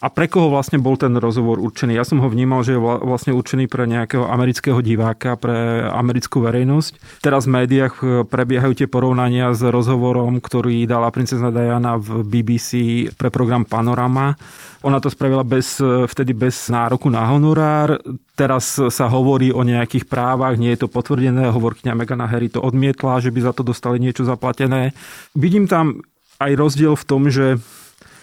A 0.00 0.08
pre 0.08 0.32
koho 0.32 0.48
vlastne 0.48 0.80
bol 0.80 0.96
ten 0.96 1.12
rozhovor 1.20 1.60
určený? 1.60 1.92
Ja 1.92 2.08
som 2.08 2.24
ho 2.24 2.28
vnímal, 2.32 2.64
že 2.64 2.72
je 2.72 2.80
vlastne 2.80 3.36
určený 3.36 3.68
pre 3.68 3.84
nejakého 3.84 4.24
amerického 4.24 4.80
diváka, 4.80 5.36
pre 5.36 5.84
americkú 5.92 6.40
verejnosť. 6.40 7.20
Teraz 7.20 7.44
v 7.44 7.60
médiách 7.60 7.94
eh, 8.00 8.08
prebiehajú 8.24 8.72
tie 8.80 8.88
porovnania 8.88 9.52
s 9.52 9.60
rozhovorom, 9.60 10.40
ktorý 10.40 10.88
dala 10.88 11.12
princezna 11.12 11.52
Diana 11.52 12.00
v 12.00 12.24
BBC 12.24 13.12
pre 13.12 13.28
program 13.28 13.68
Panorama. 13.68 14.40
Ona 14.88 15.04
to 15.04 15.12
spravila 15.12 15.44
bez, 15.44 15.76
eh, 15.84 16.08
vtedy 16.08 16.32
bez 16.32 16.72
nároku 16.72 17.12
na 17.12 17.28
honorár. 17.28 18.00
Teraz 18.40 18.80
sa 18.80 19.04
hovorí 19.12 19.52
o 19.52 19.60
nejakých 19.60 20.08
právach, 20.08 20.56
nie 20.56 20.72
je 20.72 20.88
to 20.88 20.88
potvrdené. 20.88 21.52
Hovorkyňa 21.52 21.92
Megana 21.92 22.24
Harry 22.24 22.48
to 22.48 22.64
odmietla, 22.64 23.20
že 23.20 23.28
by 23.28 23.44
za 23.44 23.52
to 23.52 23.60
dostali 23.60 24.00
niečo 24.00 24.24
zaplatené. 24.24 24.96
Vidím 25.36 25.68
tam 25.68 26.00
aj 26.40 26.56
rozdiel 26.56 26.96
v 26.96 27.04
tom, 27.04 27.28
že 27.28 27.60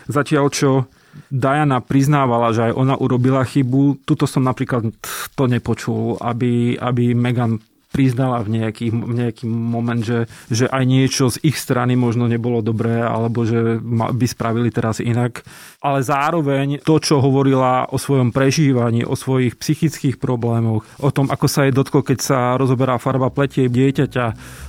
zatiaľ 0.09 0.49
čo 0.49 0.89
Diana 1.29 1.81
priznávala, 1.83 2.53
že 2.53 2.71
aj 2.71 2.73
ona 2.73 2.95
urobila 2.95 3.43
chybu. 3.43 4.03
Tuto 4.07 4.25
som 4.29 4.45
napríklad 4.45 4.91
to 5.35 5.43
nepočul, 5.49 6.17
aby, 6.21 6.77
aby 6.77 7.17
Megan 7.17 7.59
priznala 7.87 8.43
v 8.43 8.61
nejaký, 8.61 8.91
nejaký 8.91 9.47
moment, 9.47 10.03
že, 10.03 10.27
že 10.51 10.67
aj 10.67 10.83
niečo 10.85 11.31
z 11.31 11.41
ich 11.41 11.57
strany 11.57 11.95
možno 11.95 12.27
nebolo 12.27 12.59
dobré, 12.61 13.01
alebo 13.01 13.47
že 13.47 13.79
by 13.81 14.25
spravili 14.27 14.69
teraz 14.69 14.99
inak. 14.99 15.41
Ale 15.79 16.03
zároveň 16.03 16.83
to, 16.83 16.99
čo 16.99 17.23
hovorila 17.23 17.87
o 17.89 17.97
svojom 17.97 18.35
prežívaní, 18.35 19.07
o 19.07 19.15
svojich 19.15 19.55
psychických 19.57 20.19
problémoch, 20.19 20.83
o 20.99 21.09
tom, 21.09 21.31
ako 21.31 21.47
sa 21.47 21.65
jej 21.65 21.73
dotklo, 21.73 22.03
keď 22.03 22.19
sa 22.19 22.39
rozoberá 22.59 22.99
farba 22.99 23.31
pletie 23.31 23.71
dieťaťa, 23.71 24.25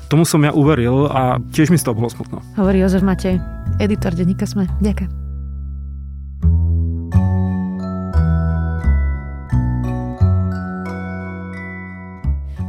tomu 0.09 0.25
som 0.25 0.41
ja 0.41 0.55
uveril 0.55 1.11
a 1.11 1.37
tiež 1.53 1.69
mi 1.69 1.77
z 1.77 1.85
toho 1.85 1.99
bolo 1.99 2.09
smutno. 2.09 2.41
Hovorí 2.57 2.81
Jozef 2.81 3.05
Matej, 3.05 3.43
editor 3.83 4.15
denníka 4.17 4.49
Sme. 4.49 4.65
Ďakujem. 4.81 5.28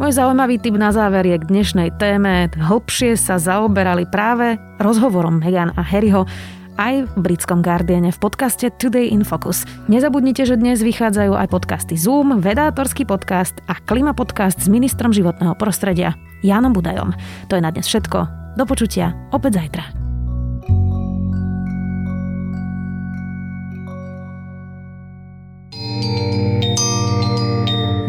Môj 0.09 0.25
zaujímavý 0.25 0.57
tip 0.57 0.73
na 0.73 0.89
záver 0.89 1.21
je 1.21 1.37
k 1.37 1.49
dnešnej 1.53 2.01
téme. 2.01 2.49
Hlbšie 2.57 3.13
sa 3.13 3.37
zaoberali 3.37 4.09
práve 4.09 4.57
rozhovorom 4.81 5.37
Meghan 5.37 5.69
a 5.77 5.85
Harryho 5.85 6.25
aj 6.81 7.05
v 7.13 7.29
britskom 7.29 7.61
Guardiane 7.61 8.09
v 8.09 8.17
podcaste 8.17 8.73
Today 8.81 9.13
in 9.13 9.21
Focus. 9.21 9.69
Nezabudnite, 9.85 10.49
že 10.49 10.57
dnes 10.57 10.81
vychádzajú 10.81 11.37
aj 11.37 11.53
podcasty 11.53 11.93
Zoom, 11.93 12.41
Vedátorský 12.41 13.05
podcast 13.05 13.61
a 13.69 13.77
Klima 13.77 14.17
podcast 14.17 14.57
s 14.57 14.65
ministrom 14.65 15.13
životného 15.13 15.53
prostredia 15.53 16.17
Jánom 16.41 16.73
Budajom. 16.73 17.13
To 17.53 17.53
je 17.53 17.61
na 17.61 17.69
dnes 17.69 17.85
všetko. 17.85 18.17
Do 18.57 18.65
počutia 18.65 19.13
opäť 19.29 19.61
zajtra. 19.61 20.08